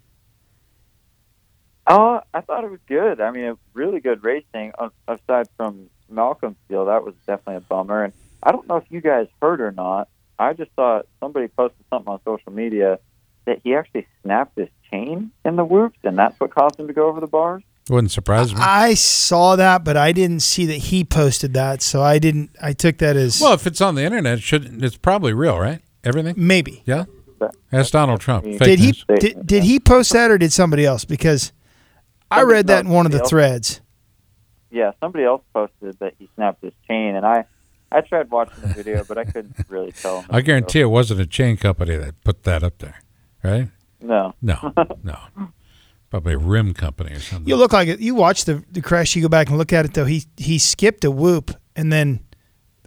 Oh, 1.88 2.20
I 2.32 2.40
thought 2.40 2.62
it 2.62 2.70
was 2.70 2.78
good. 2.86 3.20
I 3.20 3.32
mean, 3.32 3.46
a 3.46 3.58
really 3.74 3.98
good 3.98 4.22
racing. 4.22 4.72
Uh, 4.78 4.90
aside 5.08 5.48
from 5.56 5.90
Malcolm's 6.08 6.56
deal, 6.68 6.84
that 6.84 7.04
was 7.04 7.14
definitely 7.26 7.56
a 7.56 7.60
bummer. 7.62 8.04
And 8.04 8.12
I 8.44 8.52
don't 8.52 8.68
know 8.68 8.76
if 8.76 8.84
you 8.90 9.00
guys 9.00 9.26
heard 9.42 9.60
or 9.60 9.72
not. 9.72 10.08
I 10.38 10.52
just 10.52 10.70
saw 10.76 11.02
somebody 11.18 11.48
posted 11.48 11.84
something 11.90 12.12
on 12.12 12.20
social 12.24 12.52
media 12.52 13.00
that 13.46 13.60
he 13.64 13.74
actually 13.74 14.06
snapped 14.22 14.56
his 14.56 14.68
chain 14.88 15.32
in 15.44 15.56
the 15.56 15.64
whoops, 15.64 15.98
and 16.04 16.16
that's 16.16 16.38
what 16.38 16.54
caused 16.54 16.78
him 16.78 16.86
to 16.86 16.92
go 16.92 17.08
over 17.08 17.18
the 17.18 17.26
bars. 17.26 17.64
Wouldn't 17.88 18.12
surprise 18.12 18.54
me. 18.54 18.60
I 18.62 18.94
saw 18.94 19.56
that, 19.56 19.84
but 19.84 19.96
I 19.96 20.12
didn't 20.12 20.40
see 20.40 20.66
that 20.66 20.76
he 20.76 21.02
posted 21.02 21.54
that, 21.54 21.82
so 21.82 22.02
I 22.02 22.18
didn't. 22.18 22.50
I 22.62 22.72
took 22.72 22.98
that 22.98 23.16
as 23.16 23.40
Well, 23.40 23.54
if 23.54 23.66
it's 23.66 23.80
on 23.80 23.94
the 23.96 24.02
internet, 24.04 24.38
it 24.38 24.42
should 24.42 24.82
it's 24.84 24.96
probably 24.96 25.32
real, 25.32 25.58
right? 25.58 25.80
Everything? 26.04 26.34
maybe. 26.36 26.82
Yeah. 26.86 27.04
Ask 27.72 27.92
Donald 27.92 28.20
Trump. 28.20 28.44
Fake 28.44 28.58
Did 28.58 28.78
he 28.78 28.86
news. 28.86 29.04
did, 29.18 29.46
did 29.46 29.62
he 29.64 29.80
post 29.80 30.12
that 30.12 30.30
or 30.30 30.36
did 30.38 30.52
somebody 30.52 30.84
else? 30.84 31.04
Because 31.06 31.52
I 32.30 32.40
Somebody- 32.40 32.54
read 32.56 32.66
that 32.68 32.84
in 32.84 32.90
one 32.90 33.06
of 33.06 33.12
the 33.12 33.18
somebody 33.26 33.44
else. 33.46 33.50
threads. 33.70 33.80
Yeah, 34.70 34.92
somebody 35.00 35.24
else 35.24 35.42
posted 35.52 35.98
that 36.00 36.14
he 36.18 36.28
snapped 36.36 36.62
his 36.62 36.72
chain, 36.86 37.16
and 37.16 37.24
I, 37.26 37.44
I 37.90 38.02
tried 38.02 38.30
watching 38.30 38.60
the 38.62 38.68
video, 38.68 39.02
but 39.04 39.18
I 39.18 39.24
couldn't 39.24 39.56
really 39.68 39.90
tell. 39.92 40.24
I 40.30 40.42
guarantee 40.42 40.80
it 40.80 40.84
wasn't 40.90 41.20
a 41.20 41.26
chain 41.26 41.56
company 41.56 41.96
that 41.96 42.22
put 42.22 42.44
that 42.44 42.62
up 42.62 42.78
there, 42.78 43.00
right? 43.42 43.68
No. 44.00 44.34
No, 44.42 44.72
no. 45.02 45.18
Probably 46.10 46.34
a 46.34 46.38
rim 46.38 46.74
company 46.74 47.12
or 47.14 47.20
something. 47.20 47.48
You 47.48 47.56
look 47.56 47.72
like 47.72 47.86
it. 47.86 48.00
You 48.00 48.16
watch 48.16 48.44
the 48.44 48.64
the 48.70 48.82
crash. 48.82 49.14
You 49.14 49.22
go 49.22 49.28
back 49.28 49.48
and 49.48 49.56
look 49.58 49.72
at 49.72 49.84
it 49.84 49.94
though. 49.94 50.06
He 50.06 50.24
he 50.36 50.58
skipped 50.58 51.04
a 51.04 51.10
whoop 51.10 51.52
and 51.76 51.92
then 51.92 52.20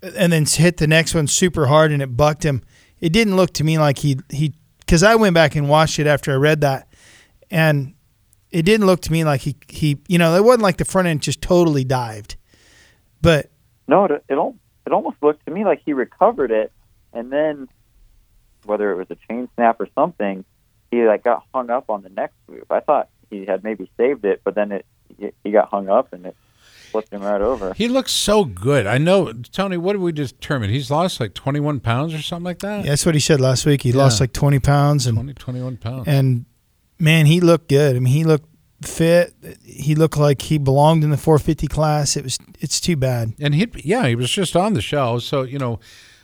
and 0.02 0.34
then 0.34 0.46
hit 0.46 0.78
the 0.78 0.88
next 0.88 1.16
one 1.16 1.28
super 1.28 1.68
hard 1.68 1.92
and 1.92 2.02
it 2.02 2.18
bucked 2.18 2.44
him. 2.44 2.62
It 3.00 3.14
didn't 3.14 3.38
look 3.38 3.54
to 3.54 3.64
me 3.64 3.78
like 3.78 4.00
he 4.00 4.20
he 4.30 4.54
because 4.80 5.04
I 5.04 5.16
went 5.16 5.34
back 5.34 5.56
and 5.56 5.70
watched 5.70 6.00
it 6.00 6.08
after 6.08 6.34
I 6.34 6.36
read 6.36 6.62
that, 6.62 6.88
and 7.50 7.94
it 8.52 8.64
didn't 8.64 8.86
look 8.86 9.00
to 9.02 9.12
me 9.12 9.24
like 9.24 9.42
he 9.42 9.56
he 9.70 10.00
you 10.08 10.18
know 10.18 10.36
it 10.36 10.44
wasn't 10.44 10.64
like 10.64 10.78
the 10.78 10.86
front 10.86 11.08
end 11.08 11.22
just 11.22 11.42
totally 11.42 11.86
dived, 11.86 12.36
but 13.22 13.52
No, 13.88 14.06
it 14.06 14.12
it, 14.28 14.34
al- 14.34 14.58
it 14.86 14.92
almost 14.92 15.18
looked 15.22 15.46
to 15.46 15.52
me 15.52 15.64
like 15.64 15.82
he 15.86 15.94
recovered 15.94 16.52
it, 16.52 16.74
and 17.14 17.32
then 17.32 17.70
whether 18.66 18.92
it 18.92 18.98
was 18.98 19.08
a 19.10 19.18
chain 19.28 19.48
snap 19.56 19.80
or 19.80 19.88
something, 19.96 20.44
he 20.92 21.04
like 21.06 21.24
got 21.24 21.44
hung 21.54 21.70
up 21.70 21.90
on 21.90 22.04
the 22.04 22.10
next 22.10 22.36
move. 22.48 22.66
I 22.70 22.82
thought 22.82 23.10
he 23.30 23.46
had 23.46 23.64
maybe 23.64 23.90
saved 23.98 24.26
it, 24.26 24.42
but 24.44 24.56
then 24.56 24.72
it 24.72 24.86
he- 25.20 25.32
he 25.44 25.52
got 25.52 25.70
hung 25.70 25.90
up 25.90 26.12
and 26.14 26.26
it 26.26 26.36
flipped 26.92 27.12
him 27.12 27.22
right 27.22 27.42
over. 27.42 27.74
He 27.74 27.88
looks 27.88 28.12
so 28.12 28.46
good. 28.46 28.86
I 28.86 28.98
know, 29.00 29.32
Tony. 29.52 29.78
What 29.78 29.94
did 29.94 30.02
we 30.02 30.12
determine? 30.12 30.70
He's 30.70 30.92
lost 30.92 31.20
like 31.20 31.34
twenty-one 31.34 31.80
pounds 31.80 32.14
or 32.14 32.22
something 32.22 32.46
like 32.46 32.60
that. 32.60 32.84
yeah, 32.86 32.92
that's 32.92 33.06
what 33.06 33.16
he 33.16 33.22
said 33.22 33.40
last 33.42 33.66
week. 33.66 33.82
He 33.84 33.90
Yeah. 33.92 33.98
lost 33.98 34.20
like 34.20 34.34
twenty 34.34 34.60
pounds 34.60 35.08
and 35.08 35.18
20, 35.18 35.34
21 35.34 35.78
pounds. 35.78 36.04
and 36.08 36.46
man, 37.00 37.26
he 37.26 37.40
looked 37.42 37.70
good. 37.70 37.96
I 37.96 38.00
mean, 38.00 38.14
he 38.14 38.24
looked 38.24 38.48
fit. 38.84 39.34
He 39.66 39.96
looked 39.96 40.18
like 40.18 40.42
he 40.42 40.58
belonged 40.58 41.04
in 41.04 41.10
the 41.10 41.18
450 41.18 41.68
class. 41.68 42.16
It 42.18 42.24
was 42.24 42.38
it's 42.60 42.80
too 42.80 42.96
bad. 42.96 43.34
and 43.40 43.56
he, 43.56 43.68
yeah, 43.84 44.08
he 44.08 44.16
was 44.16 44.30
just 44.30 44.56
on 44.56 44.74
the 44.74 44.82
show. 44.82 45.20
So 45.20 45.42
you 45.44 45.58
know, 45.58 45.80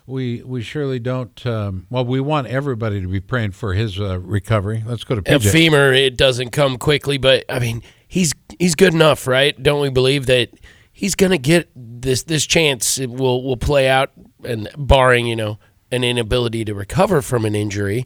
we 0.09 0.41
we 0.43 0.61
surely 0.61 0.99
don't. 0.99 1.45
Um, 1.45 1.85
well, 1.89 2.03
we 2.03 2.19
want 2.19 2.47
everybody 2.47 3.01
to 3.01 3.07
be 3.07 3.19
praying 3.19 3.51
for 3.51 3.73
his 3.73 3.99
uh, 3.99 4.19
recovery. 4.19 4.83
Let's 4.85 5.03
go 5.03 5.15
to 5.15 5.21
A 5.35 5.39
PJ. 5.39 5.51
femur, 5.51 5.93
it 5.93 6.17
doesn't 6.17 6.49
come 6.49 6.77
quickly, 6.77 7.17
but 7.17 7.45
I 7.47 7.59
mean, 7.59 7.83
he's 8.07 8.33
he's 8.57 8.75
good 8.75 8.93
enough, 8.93 9.27
right? 9.27 9.61
Don't 9.61 9.81
we 9.81 9.89
believe 9.89 10.25
that 10.25 10.49
he's 10.91 11.15
going 11.15 11.31
to 11.31 11.37
get 11.37 11.69
this 11.75 12.23
this 12.23 12.45
chance? 12.45 12.97
It 12.97 13.09
will 13.09 13.43
will 13.43 13.57
play 13.57 13.87
out, 13.87 14.11
and 14.43 14.67
barring 14.77 15.27
you 15.27 15.35
know 15.35 15.59
an 15.91 16.03
inability 16.03 16.65
to 16.65 16.73
recover 16.73 17.21
from 17.21 17.45
an 17.45 17.55
injury, 17.55 18.05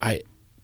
I. 0.00 0.22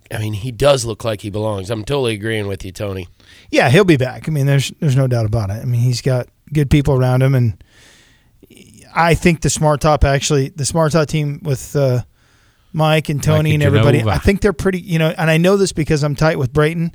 I 0.09 0.19
mean, 0.21 0.35
he 0.35 0.53
does 0.53 0.85
look 0.85 1.03
like 1.03 1.23
he 1.23 1.31
belongs. 1.31 1.69
I'm 1.69 1.85
totally 1.85 2.15
agreeing 2.15 2.47
with 2.47 2.65
you, 2.65 2.71
Tony. 2.71 3.09
Yeah, 3.51 3.71
he'll 3.71 3.83
be 3.85 3.97
back. 3.97 4.29
I 4.29 4.31
mean, 4.31 4.47
there's 4.47 4.73
there's 4.79 4.95
no 4.95 5.09
doubt 5.09 5.27
about 5.27 5.51
it. 5.51 5.55
I 5.55 5.65
mean, 5.65 5.81
he's 5.81 6.01
got 6.01 6.29
good 6.53 6.71
people 6.71 6.95
around 6.95 7.23
him, 7.23 7.35
and 7.35 7.61
I 8.97 9.15
think 9.15 9.43
the 9.43 9.49
Smartop 9.49 10.05
actually 10.05 10.49
the 10.49 10.65
Smartop 10.65 11.07
team 11.07 11.41
with 11.43 11.77
uh, 11.77 12.03
Mike 12.73 13.09
and 13.09 13.23
Tony 13.23 13.51
Mike 13.51 13.55
and 13.55 13.63
everybody. 13.63 13.99
Genova. 13.99 14.17
I 14.17 14.19
think 14.19 14.41
they're 14.41 14.53
pretty. 14.53 14.81
You 14.81 14.99
know, 14.99 15.15
and 15.17 15.31
I 15.31 15.37
know 15.37 15.57
this 15.57 15.73
because 15.73 16.03
I'm 16.03 16.15
tight 16.15 16.39
with 16.39 16.53
Brayton, 16.53 16.95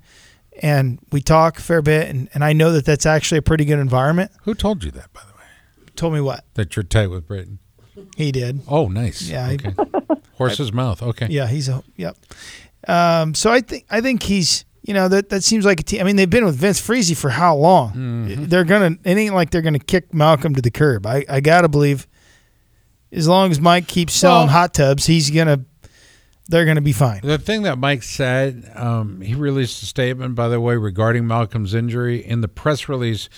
and 0.61 0.99
we 1.11 1.21
talk 1.21 1.59
a 1.59 1.61
fair 1.61 1.81
bit, 1.81 2.09
and, 2.09 2.29
and 2.33 2.43
I 2.43 2.53
know 2.53 2.71
that 2.73 2.85
that's 2.85 3.05
actually 3.05 3.37
a 3.37 3.41
pretty 3.43 3.65
good 3.65 3.79
environment. 3.79 4.31
Who 4.43 4.53
told 4.53 4.83
you 4.83 4.91
that, 4.91 5.13
by 5.13 5.21
the 5.21 5.33
way? 5.33 5.91
Told 5.95 6.13
me 6.13 6.21
what 6.21 6.45
That 6.55 6.75
you're 6.75 6.83
tight 6.83 7.07
with 7.07 7.27
Brayton. 7.27 7.59
he 8.17 8.31
did. 8.31 8.61
Oh, 8.67 8.87
nice. 8.87 9.21
Yeah, 9.21 9.49
Okay. 9.51 9.73
Horse's 10.37 10.73
mouth. 10.73 11.03
Okay. 11.03 11.27
Yeah, 11.29 11.45
he's 11.47 11.69
a 11.69 11.83
yep. 11.97 12.17
Um, 12.87 13.35
so 13.35 13.51
I 13.51 13.61
think 13.61 13.85
I 13.91 14.01
think 14.01 14.23
he's 14.23 14.65
you 14.83 14.93
know 14.93 15.07
that 15.07 15.29
that 15.29 15.43
seems 15.43 15.65
like 15.65 15.79
a 15.79 15.83
team. 15.83 16.01
I 16.01 16.03
mean, 16.03 16.15
they've 16.15 16.29
been 16.29 16.45
with 16.45 16.55
Vince 16.55 16.79
Friese 16.79 17.19
for 17.19 17.29
how 17.29 17.55
long? 17.55 17.93
Mm-hmm. 17.93 18.45
They're 18.45 18.63
gonna. 18.63 18.97
It 19.03 19.17
ain't 19.17 19.35
like 19.35 19.51
they're 19.51 19.61
gonna 19.61 19.79
kick 19.79 20.13
Malcolm 20.13 20.55
to 20.55 20.61
the 20.61 20.71
curb. 20.71 21.05
I 21.05 21.25
I 21.29 21.39
gotta 21.39 21.69
believe, 21.69 22.07
as 23.11 23.27
long 23.27 23.51
as 23.51 23.59
Mike 23.59 23.87
keeps 23.87 24.13
selling 24.13 24.47
Well- 24.47 24.53
hot 24.55 24.73
tubs, 24.73 25.05
he's 25.05 25.29
gonna. 25.29 25.65
they're 26.47 26.65
going 26.65 26.75
to 26.75 26.81
be 26.81 26.91
fine. 26.91 27.21
The 27.23 27.37
thing 27.37 27.61
that 27.63 27.77
Mike 27.77 28.03
said, 28.03 28.69
um, 28.75 29.21
he 29.21 29.35
released 29.35 29.81
a 29.83 29.85
statement, 29.85 30.35
by 30.35 30.49
the 30.49 30.59
way, 30.59 30.75
regarding 30.75 31.25
Malcolm's 31.25 31.73
injury. 31.73 32.25
In 32.25 32.41
the 32.41 32.49
press 32.49 32.89
release, 32.89 33.29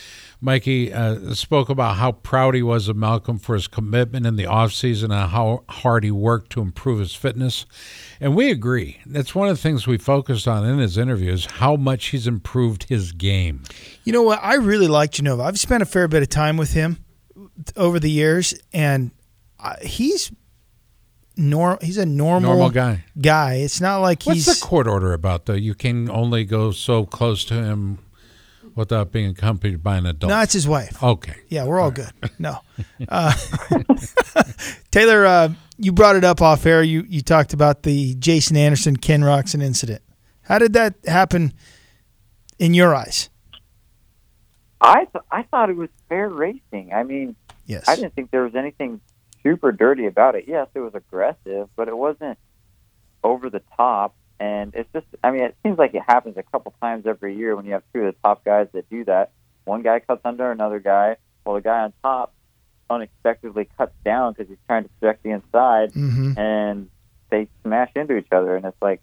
Mikey 0.44 0.92
uh, 0.92 1.34
spoke 1.36 1.70
about 1.70 1.96
how 1.96 2.12
proud 2.12 2.54
he 2.54 2.62
was 2.62 2.90
of 2.90 2.98
Malcolm 2.98 3.40
for 3.40 3.56
his 3.56 3.70
commitment 3.70 4.26
in 4.26 4.36
the 4.36 4.44
offseason 4.44 5.06
and 5.06 5.32
how 5.32 5.64
hard 5.70 6.04
he 6.04 6.12
worked 6.12 6.52
to 6.52 6.62
improve 6.62 7.00
his 7.00 7.16
fitness. 7.16 7.66
And 8.20 8.36
we 8.36 8.52
agree. 8.52 9.00
That's 9.06 9.34
one 9.34 9.48
of 9.48 9.56
the 9.56 9.62
things 9.62 9.88
we 9.88 9.98
focused 9.98 10.46
on 10.46 10.66
in 10.66 10.80
his 10.80 10.98
interview 10.98 11.32
is 11.32 11.46
how 11.46 11.78
much 11.78 12.08
he's 12.08 12.28
improved 12.28 12.84
his 12.90 13.14
game. 13.14 13.64
You 14.04 14.12
know 14.12 14.22
what? 14.22 14.40
I 14.44 14.56
really 14.56 14.90
like 14.90 15.12
Genova. 15.12 15.44
I've 15.44 15.58
spent 15.58 15.82
a 15.82 15.86
fair 15.86 16.10
bit 16.10 16.24
of 16.24 16.28
time 16.28 16.58
with 16.58 16.74
him 16.74 16.98
over 17.78 17.98
the 17.98 18.12
years, 18.12 18.54
and 18.74 19.12
uh, 19.62 19.76
he's 19.82 20.30
norm. 21.38 21.78
He's 21.82 21.98
a 21.98 22.06
normal, 22.06 22.50
Normal 22.50 22.70
guy. 22.70 23.06
Guy. 23.18 23.54
It's 23.56 23.80
not 23.80 24.00
like 24.00 24.24
What's 24.24 24.46
he's 24.46 24.60
the 24.60 24.66
court 24.66 24.88
order 24.88 25.14
about, 25.14 25.46
though? 25.46 25.54
You 25.54 25.74
can 25.74 26.10
only 26.10 26.44
go 26.44 26.72
so 26.72 27.06
close 27.06 27.46
to 27.46 27.54
him 27.54 28.00
without 28.76 29.12
being 29.12 29.30
accompanied 29.30 29.84
by 29.84 29.98
an 29.98 30.06
adult. 30.06 30.30
no. 30.30 30.42
It's 30.42 30.54
his 30.54 30.68
wife. 30.68 31.02
Okay. 31.04 31.36
Yeah, 31.50 31.66
we're 31.66 31.80
all 31.80 31.92
good. 31.92 32.12
No, 32.40 32.60
uh, 33.10 33.34
Taylor, 34.92 35.26
uh, 35.26 35.50
you 35.78 35.92
brought 35.92 36.16
it 36.16 36.24
up 36.24 36.42
off 36.42 36.66
air. 36.66 36.84
You 36.84 37.06
you 37.08 37.22
talked 37.22 37.54
about 37.54 37.84
the 37.84 38.16
Jason 38.16 38.58
Anderson 38.58 38.98
Ken 38.98 39.22
Roczen 39.22 39.62
incident. 39.64 40.02
How 40.44 40.60
did 40.60 40.74
that 40.74 40.96
happen 41.06 41.54
in 42.60 42.74
your 42.74 42.94
eyes? 42.96 43.30
I 44.82 45.06
th- 45.06 45.24
I 45.32 45.44
thought 45.44 45.70
it 45.70 45.78
was 45.78 45.90
fair 46.10 46.30
racing. 46.30 46.92
I 46.94 47.04
mean, 47.04 47.36
Yes. 47.66 47.88
I 47.88 47.96
didn't 47.96 48.14
think 48.14 48.30
there 48.32 48.44
was 48.44 48.56
anything 48.56 49.00
super 49.42 49.72
dirty 49.72 50.06
about 50.06 50.36
it. 50.36 50.46
Yes, 50.48 50.68
it 50.76 50.80
was 50.80 50.94
aggressive, 50.96 51.70
but 51.78 51.88
it 51.88 51.96
wasn't 51.98 52.38
over 53.24 53.50
the 53.50 53.62
top. 53.78 54.16
And 54.44 54.76
it's 54.76 54.90
just, 54.92 55.06
I 55.24 55.32
mean, 55.32 55.44
it 55.44 55.56
seems 55.64 55.78
like 55.78 55.94
it 55.94 56.02
happens 56.06 56.36
a 56.38 56.44
couple 56.44 56.74
times 56.82 57.06
every 57.06 57.36
year 57.38 57.56
when 57.56 57.66
you 57.66 57.72
have 57.74 57.84
two 57.94 58.02
of 58.02 58.14
the 58.14 58.20
top 58.24 58.44
guys 58.44 58.68
that 58.74 58.90
do 58.90 59.06
that. 59.06 59.32
One 59.64 59.82
guy 59.84 60.00
cuts 60.02 60.22
under 60.26 60.52
another 60.52 60.80
guy, 60.80 61.16
while 61.44 61.56
the 61.56 61.62
guy 61.62 61.80
on 61.84 61.94
top 62.04 62.34
unexpectedly 62.90 63.68
cuts 63.78 63.94
down 64.04 64.34
because 64.34 64.50
he's 64.50 64.58
trying 64.68 64.84
to 64.84 64.90
protect 65.00 65.24
the 65.24 65.30
inside, 65.32 65.94
Mhm. 65.94 66.38
and 66.38 66.90
they 67.30 67.48
smash 67.64 67.92
into 67.96 68.18
each 68.18 68.28
other. 68.32 68.56
And 68.56 68.66
it's 68.66 68.82
like, 68.82 69.02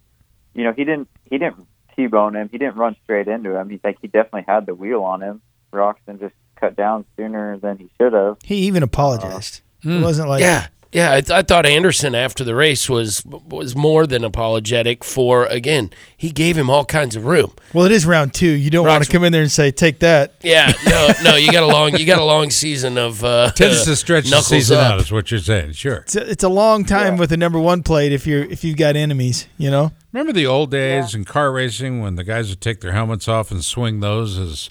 you 0.55 0.65
know, 0.65 0.73
he 0.73 0.85
didn't 0.85 1.09
he 1.31 1.39
didn't 1.39 1.67
t-bone 1.97 2.37
him. 2.37 2.49
He 2.51 2.59
didn't 2.59 2.77
run 2.77 2.97
straight 3.05 3.29
into 3.29 3.57
him. 3.59 3.69
He's 3.71 3.81
like 3.83 3.99
he 4.03 4.09
definitely 4.09 4.45
had 4.47 4.67
the 4.67 4.75
wheel 4.75 5.03
on 5.03 5.23
him. 5.23 5.41
Roczen 5.73 6.19
just 6.21 6.35
cut 6.57 6.77
down 6.77 7.05
sooner 7.17 7.57
than 7.59 7.79
he 7.79 7.89
should 7.99 8.13
have. 8.13 8.37
He 8.45 8.57
even 8.67 8.83
apologized. 8.83 9.63
it 9.83 10.03
wasn't 10.03 10.29
like 10.29 10.41
yeah, 10.43 10.67
yeah. 10.93 11.13
I, 11.13 11.21
th- 11.21 11.31
I 11.31 11.43
thought 11.43 11.67
Anderson 11.67 12.15
after 12.15 12.45
the 12.45 12.55
race 12.55 12.89
was 12.89 13.25
was 13.25 13.77
more 13.77 14.07
than 14.07 14.25
apologetic 14.25 15.05
for 15.05 15.47
again. 15.47 15.91
He 16.17 16.31
gave 16.31 16.57
him 16.57 16.69
all 16.71 16.85
kinds 16.85 17.17
of 17.17 17.25
room. 17.27 17.53
Well, 17.73 17.85
it 17.87 17.93
is 17.93 18.07
round 18.07 18.35
two. 18.35 18.51
You 18.51 18.71
don't 18.71 18.87
want 18.87 19.05
to 19.05 19.11
come 19.11 19.25
in 19.25 19.33
there 19.33 19.43
and 19.43 19.51
say, 19.53 19.71
"Take 19.71 20.01
that." 20.01 20.35
Yeah, 20.43 20.73
no, 20.87 21.13
no. 21.23 21.37
You 21.37 21.53
got 21.53 21.63
a 21.63 21.67
long 21.67 21.97
you 21.97 22.07
got 22.07 22.19
a 22.19 22.25
long 22.25 22.51
season 22.51 22.99
of 22.99 23.23
uh, 23.25 23.51
Tends 23.53 23.85
to 23.85 23.97
stretch 23.97 24.29
the 24.31 24.41
season 24.41 24.79
up. 24.79 24.95
out, 24.95 25.01
is 25.01 25.13
what 25.13 25.31
you're 25.31 25.41
saying. 25.41 25.73
Sure. 25.73 25.97
It's 25.99 26.17
a, 26.17 26.31
it's 26.31 26.45
a 26.45 26.49
long 26.49 26.85
time 26.85 27.17
with 27.17 27.31
the 27.31 27.37
number 27.37 27.59
one 27.61 27.83
plate 27.83 28.13
if 28.13 28.27
you're 28.27 28.45
if 28.45 28.65
you've 28.65 28.77
got 28.77 28.97
enemies. 28.97 29.47
You 29.59 29.71
know. 29.71 29.93
Remember 30.13 30.33
the 30.33 30.47
old 30.47 30.73
days 30.73 31.15
in 31.15 31.25
car 31.25 31.53
racing 31.53 32.01
when 32.01 32.17
the 32.17 32.25
guys 32.25 32.49
would 32.51 32.61
take 32.61 32.81
their 32.81 32.93
helmets 32.93 33.29
off 33.29 33.53
and 33.53 33.65
swing 33.65 34.01
those 34.01 34.37
as 34.39 34.69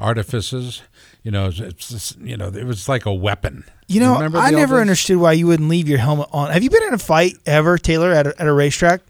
artifices? 0.00 0.82
You 1.22 1.30
know, 1.30 1.46
it's, 1.54 1.92
it's 1.92 2.16
you 2.20 2.36
know, 2.36 2.48
it 2.48 2.64
was 2.64 2.88
like 2.88 3.06
a 3.06 3.14
weapon. 3.14 3.64
You 3.90 4.00
know, 4.00 4.14
Remember 4.14 4.38
I 4.38 4.50
never 4.50 4.76
days? 4.76 4.80
understood 4.82 5.16
why 5.16 5.32
you 5.32 5.46
wouldn't 5.48 5.68
leave 5.68 5.88
your 5.88 5.98
helmet 5.98 6.28
on. 6.32 6.50
Have 6.50 6.62
you 6.62 6.70
been 6.70 6.84
in 6.84 6.94
a 6.94 6.98
fight 6.98 7.34
ever, 7.44 7.76
Taylor, 7.76 8.12
at 8.12 8.26
a, 8.28 8.40
at 8.40 8.46
a 8.46 8.52
racetrack? 8.52 9.00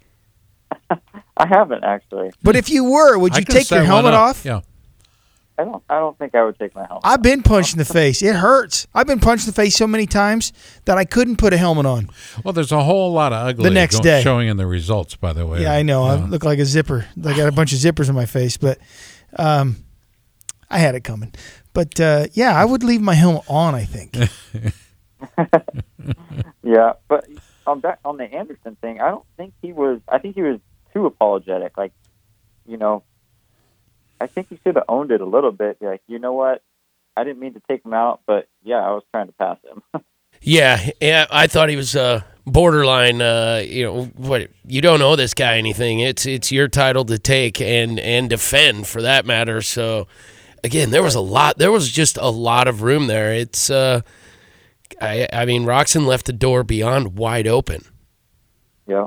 I 1.37 1.47
haven't 1.47 1.85
actually. 1.85 2.31
But 2.43 2.57
if 2.57 2.71
you 2.71 2.85
were, 2.85 3.19
would 3.19 3.35
I 3.35 3.39
you 3.41 3.45
take 3.45 3.71
your 3.71 3.85
helmet 3.85 4.15
off? 4.15 4.45
Yeah. 4.45 4.61
I 5.59 5.65
don't. 5.65 5.83
I 5.91 5.99
don't 5.99 6.17
think 6.19 6.35
I 6.35 6.43
would 6.45 6.59
take 6.59 6.75
my 6.75 6.87
helmet. 6.87 7.03
I've 7.05 7.21
been 7.21 7.43
punched 7.43 7.75
in 7.75 7.79
the 7.79 7.85
face. 7.85 8.23
It 8.23 8.35
hurts. 8.35 8.87
I've 8.95 9.07
been 9.07 9.21
punched 9.21 9.45
in 9.47 9.51
the 9.51 9.55
face 9.55 9.75
so 9.75 9.87
many 9.87 10.07
times 10.07 10.55
that 10.87 10.97
I 10.97 11.05
couldn't 11.05 11.37
put 11.37 11.53
a 11.53 11.59
helmet 11.59 11.85
on. 11.85 12.09
Well, 12.43 12.53
there's 12.55 12.73
a 12.73 12.83
whole 12.83 13.13
lot 13.13 13.35
of 13.35 13.47
ugly 13.47 13.65
The 13.65 13.71
next 13.71 13.97
go- 13.99 14.03
day. 14.05 14.23
showing 14.23 14.49
in 14.49 14.57
the 14.57 14.67
results, 14.67 15.17
by 15.17 15.35
the 15.35 15.47
way. 15.47 15.61
Yeah, 15.63 15.75
I 15.75 15.83
know. 15.83 16.05
I 16.05 16.15
look 16.17 16.45
like 16.45 16.59
a 16.59 16.65
zipper. 16.65 17.05
I 17.23 17.37
got 17.37 17.49
a 17.49 17.53
bunch 17.53 17.75
of 17.75 17.79
zippers 17.79 18.09
in 18.09 18.15
my 18.15 18.25
face, 18.27 18.57
but 18.57 18.79
um, 19.39 19.77
I 20.71 20.79
had 20.79 20.95
it 20.95 21.05
coming. 21.05 21.35
But 21.73 22.01
uh, 22.01 22.27
yeah, 22.33 22.55
I 22.55 22.65
would 22.65 22.83
leave 22.83 23.01
my 23.01 23.15
helmet 23.15 23.45
on. 23.49 23.75
I 23.75 23.85
think. 23.85 24.17
Yeah, 26.63 26.93
but 27.09 27.27
on 27.67 27.81
that 27.81 27.99
on 28.05 28.17
the 28.17 28.25
Anderson 28.25 28.77
thing, 28.77 29.01
I 29.01 29.09
don't 29.11 29.25
think 29.37 29.55
he 29.61 29.73
was. 29.73 30.01
I 30.09 30.19
think 30.19 30.35
he 30.37 30.43
was 30.43 30.61
too 30.93 31.07
apologetic. 31.07 31.77
Like, 31.77 31.93
you 32.67 32.77
know, 32.77 33.03
I 34.21 34.27
think 34.29 34.49
he 34.51 34.61
should 34.63 34.77
have 34.77 34.85
owned 34.89 35.11
it 35.11 35.21
a 35.21 35.27
little 35.27 35.53
bit. 35.53 35.79
Like, 35.81 36.03
you 36.07 36.19
know 36.19 36.33
what? 36.33 36.63
I 37.17 37.25
didn't 37.25 37.41
mean 37.41 37.55
to 37.55 37.63
take 37.69 37.85
him 37.85 37.93
out, 37.93 38.21
but 38.27 38.49
yeah, 38.63 38.77
I 38.77 38.91
was 38.91 39.03
trying 39.11 39.27
to 39.27 39.33
pass 39.33 39.59
him. 39.65 40.03
Yeah, 40.43 40.89
yeah. 41.03 41.27
I 41.31 41.49
thought 41.49 41.69
he 41.69 41.77
was 41.77 41.95
uh, 41.95 42.23
borderline. 42.47 43.21
Uh, 43.21 43.63
you 43.63 43.85
know, 43.85 44.05
what? 44.17 44.49
You 44.67 44.81
don't 44.81 45.03
owe 45.03 45.15
this 45.15 45.35
guy 45.35 45.59
anything. 45.59 46.01
It's 46.01 46.25
it's 46.25 46.51
your 46.51 46.67
title 46.67 47.05
to 47.07 47.19
take 47.19 47.61
and 47.61 48.01
and 48.01 48.31
defend 48.31 48.87
for 48.87 49.03
that 49.03 49.27
matter. 49.27 49.61
So, 49.61 50.07
again, 50.65 50.91
there 50.91 51.03
was 51.03 51.15
a 51.15 51.21
lot. 51.21 51.59
There 51.59 51.73
was 51.73 51.91
just 51.91 52.17
a 52.17 52.31
lot 52.31 52.69
of 52.69 52.83
room 52.83 53.07
there. 53.07 53.33
It's. 53.33 53.71
Uh, 53.71 54.01
I 55.01 55.29
I 55.33 55.45
mean, 55.45 55.65
Roczen 55.65 56.07
left 56.07 56.27
the 56.27 56.33
door 56.33 56.65
beyond 56.65 57.17
wide 57.17 57.47
open. 57.47 57.85
yeah, 58.87 59.07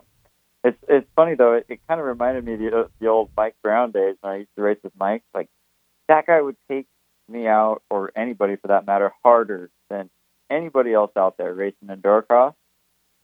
it's 0.63 0.77
it's 0.87 1.07
funny 1.15 1.35
though. 1.35 1.53
It, 1.53 1.65
it 1.69 1.79
kind 1.87 1.99
of 1.99 2.05
reminded 2.07 2.45
me 2.45 2.53
of 2.53 2.59
the, 2.59 2.89
the 2.99 3.07
old 3.07 3.29
Mike 3.35 3.55
Brown 3.61 3.91
days 3.91 4.15
when 4.21 4.33
I 4.33 4.37
used 4.37 4.49
to 4.55 4.61
race 4.61 4.79
with 4.83 4.93
Mike. 4.97 5.23
Like 5.33 5.49
that 6.07 6.25
guy 6.25 6.41
would 6.41 6.57
take 6.69 6.87
me 7.29 7.47
out, 7.47 7.81
or 7.89 8.11
anybody 8.15 8.55
for 8.55 8.67
that 8.67 8.85
matter, 8.85 9.11
harder 9.23 9.69
than 9.89 10.09
anybody 10.49 10.93
else 10.93 11.11
out 11.17 11.37
there 11.37 11.53
racing 11.53 11.87
endurocross. 11.87 12.53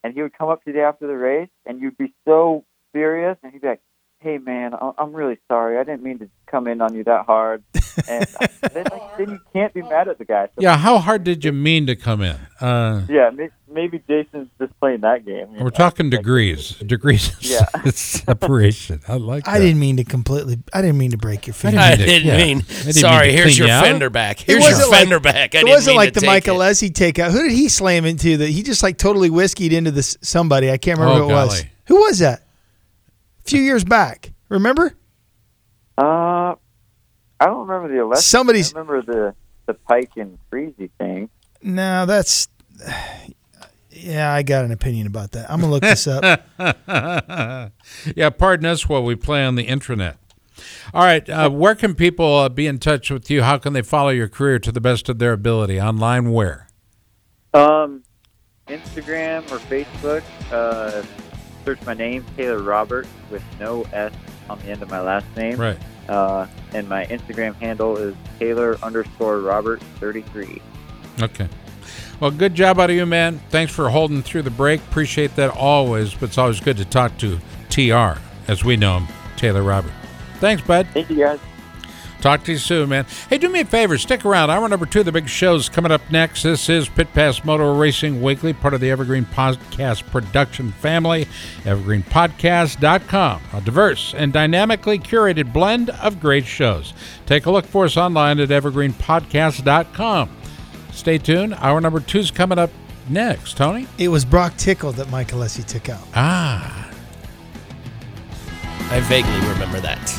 And 0.04 0.14
he 0.14 0.22
would 0.22 0.38
come 0.38 0.50
up 0.50 0.64
to 0.64 0.72
you 0.72 0.82
after 0.82 1.08
the 1.08 1.18
race, 1.18 1.50
and 1.66 1.82
you'd 1.82 1.98
be 1.98 2.14
so 2.26 2.64
furious, 2.94 3.38
and 3.44 3.52
he'd 3.52 3.62
be 3.62 3.68
like, 3.68 3.82
"Hey, 4.22 4.38
man, 4.38 4.74
I- 4.74 4.92
I'm 4.98 5.14
really 5.14 5.38
sorry. 5.48 5.78
I 5.78 5.84
didn't 5.84 6.04
mean 6.04 6.20
to 6.20 6.30
come 6.48 6.68
in 6.68 6.82
on 6.82 6.94
you 6.96 7.04
that 7.06 7.26
hard." 7.26 7.64
And 8.08 8.26
then, 8.74 8.86
like, 8.92 9.18
then 9.18 9.30
you 9.32 9.40
can't 9.52 9.74
be 9.74 9.82
mad 9.82 10.08
at 10.08 10.18
the 10.20 10.24
guy. 10.26 10.46
So, 10.46 10.52
Yeah, 10.62 10.78
how 10.78 11.00
hard 11.00 11.26
did 11.26 11.44
you 11.44 11.52
mean 11.52 11.86
to 11.88 11.98
come 11.98 12.22
in? 12.22 12.38
Uh, 12.62 13.02
yeah. 13.10 13.30
Maybe 13.70 14.02
Jason's 14.08 14.48
just 14.58 14.78
playing 14.80 15.02
that 15.02 15.26
game. 15.26 15.52
we're 15.56 15.66
know? 15.66 15.70
talking 15.70 16.10
degrees. 16.10 16.76
Degrees 16.78 17.28
of 17.36 17.44
Yeah. 17.44 17.66
separation. 17.92 19.02
I 19.08 19.16
like 19.16 19.44
that. 19.46 19.56
I 19.56 19.60
didn't 19.60 19.80
mean 19.80 19.98
to 19.98 20.04
completely. 20.06 20.60
I 20.74 20.82
didn't 20.82 20.98
mean 20.98 21.12
to 21.12 21.18
break 21.18 21.46
your 21.46 21.54
finger. 21.56 21.78
I 21.78 21.90
mean 21.90 21.98
to- 22.00 22.06
didn't 22.06 22.28
yeah. 22.28 22.38
mean. 22.38 22.58
I 22.60 22.62
didn't 22.62 22.94
sorry, 22.94 23.28
to 23.28 23.34
here's 23.34 23.58
your 23.60 23.68
you 23.68 23.74
out. 23.74 23.84
fender 23.84 24.10
back. 24.10 24.42
It 24.42 24.48
Here's 24.48 24.64
your 24.64 24.72
wasn't 24.90 24.92
like- 24.92 25.24
back. 25.24 25.36
I 25.36 25.44
it 25.44 25.52
didn't 25.52 25.70
wasn't 25.70 25.88
mean 25.94 25.98
like 25.98 26.10
to 26.14 26.14
the 26.16 26.20
take 26.22 26.28
Mike 26.28 26.44
takeout. 26.46 27.32
Who 27.32 27.44
did 27.44 27.52
he 27.52 27.68
slam 27.70 28.06
into? 28.06 28.38
That 28.38 28.50
he 28.50 28.64
just 28.64 28.82
like 28.82 28.98
totally 28.98 29.30
whiskeyed 29.30 29.72
into 29.72 29.92
this 29.92 30.18
somebody. 30.22 30.72
I 30.72 30.78
can't 30.78 31.00
remember 31.00 31.24
Oh, 31.24 31.28
who 31.28 31.34
it 31.34 31.36
was. 31.36 31.66
Who 31.88 31.96
was 31.98 32.20
that? 32.20 32.44
A 33.50 33.52
few 33.52 33.64
years 33.64 33.84
back. 33.84 34.32
Remember? 34.50 34.96
Uh, 35.98 36.54
I 37.40 37.46
don't 37.48 37.68
remember 37.68 37.88
the 37.92 38.00
election. 38.00 38.22
Somebody's- 38.22 38.76
I 38.76 38.78
remember 38.80 39.02
the 39.02 39.36
the 39.66 39.74
Peick 39.90 40.10
and 40.18 40.38
Friese 40.52 40.90
thing. 41.00 41.30
No, 41.64 42.06
that's. 42.06 42.48
Yeah, 43.90 44.32
I 44.32 44.44
got 44.44 44.66
an 44.66 44.72
opinion 44.72 45.08
about 45.08 45.32
that. 45.32 45.50
I'm 45.50 45.62
gonna 45.62 45.72
look 45.72 45.82
this 45.82 46.06
up. 46.06 46.24
yeah, 48.16 48.30
pardon 48.38 48.68
us 48.68 48.88
while 48.88 49.04
we 49.04 49.16
play 49.16 49.44
on 49.44 49.56
the 49.56 49.66
intranet. 49.66 50.18
All 50.94 51.04
right, 51.04 51.28
uh, 51.28 51.50
where 51.50 51.74
can 51.74 51.96
people 51.96 52.36
uh, 52.38 52.50
be 52.50 52.68
in 52.68 52.78
touch 52.78 53.10
with 53.10 53.32
you? 53.32 53.42
How 53.42 53.58
can 53.58 53.74
they 53.74 53.82
follow 53.82 54.10
your 54.10 54.28
career 54.30 54.60
to 54.60 54.72
the 54.72 54.80
best 54.80 55.10
of 55.10 55.18
their 55.18 55.34
ability? 55.34 55.82
Online, 55.82 56.32
where? 56.32 56.68
Um, 57.56 58.04
Instagram 58.68 59.42
or 59.52 59.58
Facebook. 59.58 60.22
Uh, 60.52 61.04
search 61.70 61.86
my 61.86 61.94
name 61.94 62.26
Taylor 62.36 62.64
Robert 62.64 63.06
with 63.30 63.44
no 63.60 63.84
S 63.94 64.12
on 64.50 64.58
the 64.60 64.66
end 64.66 64.82
of 64.82 64.90
my 64.90 65.02
last 65.02 65.28
name. 65.38 65.60
Right. 65.60 65.78
Uh, 66.08 66.48
and 66.74 66.90
my 66.90 67.06
Instagram 67.06 67.54
handle 67.56 67.96
is 67.96 68.16
Taylor 68.40 68.80
underscore 68.82 69.40
Robert 69.40 69.80
thirty 70.00 70.24
three. 70.24 70.64
Okay. 71.22 71.48
Well, 72.20 72.32
good 72.32 72.56
job 72.56 72.80
out 72.80 72.90
of 72.90 72.96
you, 72.96 73.06
man. 73.06 73.40
Thanks 73.50 73.72
for 73.72 73.90
holding 73.90 74.24
through 74.24 74.42
the 74.42 74.50
break. 74.50 74.82
Appreciate 74.82 75.36
that 75.36 75.56
always, 75.56 76.16
but 76.16 76.30
it's 76.30 76.40
always 76.40 76.60
good 76.60 76.78
to 76.78 76.86
talk 76.86 77.16
to 77.20 77.40
TR, 77.70 78.20
as 78.48 78.64
we 78.64 78.76
know 78.76 78.98
him, 78.98 79.08
Taylor 79.38 79.62
Robert. 79.62 79.94
Thanks, 80.40 80.64
bud. 80.64 80.88
Thank 80.92 81.12
you 81.12 81.18
guys. 81.18 81.40
Talk 82.22 82.44
to 82.44 82.52
you 82.52 82.58
soon, 82.58 82.90
man. 82.90 83.06
Hey, 83.30 83.38
do 83.38 83.48
me 83.48 83.62
a 83.62 83.66
favor, 83.66 83.98
stick 83.98 84.26
around. 84.26 84.50
Hour 84.50 84.68
number 84.68 84.86
two 84.86 85.00
of 85.00 85.06
the 85.06 85.12
big 85.12 85.30
show's 85.30 85.70
coming 85.70 85.92
up 85.92 86.02
next. 86.12 86.44
This 86.44 86.68
is 86.68 86.90
Pit 86.90 87.14
Pass 87.14 87.46
Motor 87.46 87.74
Racing 87.74 88.22
Weekly, 88.22 88.52
part 88.52 88.74
of 88.74 88.82
the 88.82 88.92
Evergreen 88.92 89.24
Podcast 89.26 90.06
production 90.12 90.74
family. 90.74 91.28
EvergreenPodcast.com, 91.64 93.42
a 93.54 93.62
diverse 93.62 94.14
and 94.14 94.34
dynamically 94.34 95.00
curated 95.00 95.54
blend 95.54 95.92
of 95.92 96.20
great 96.20 96.46
shows. 96.46 96.94
Take 97.26 97.46
a 97.46 97.52
look 97.52 97.66
for 97.66 97.86
us 97.86 97.96
online 97.96 98.40
at 98.42 98.50
EvergreenPodcast.com. 98.50 100.30
Stay 100.92 101.18
tuned. 101.18 101.54
Hour 101.56 101.80
number 101.80 102.02
two's 102.02 102.32
coming 102.32 102.60
up 102.60 102.72
next. 103.08 103.56
Tony? 103.56 103.88
It 103.98 104.10
was 104.10 104.26
Broc 104.26 104.58
Tickle 104.58 104.92
that 104.94 105.10
Mike 105.10 105.30
Alessi 105.30 105.66
took 105.66 105.88
out. 105.88 106.06
Ah. 106.14 106.92
I 108.92 109.00
vaguely 109.02 109.40
remember 109.52 109.80
that. 109.80 110.19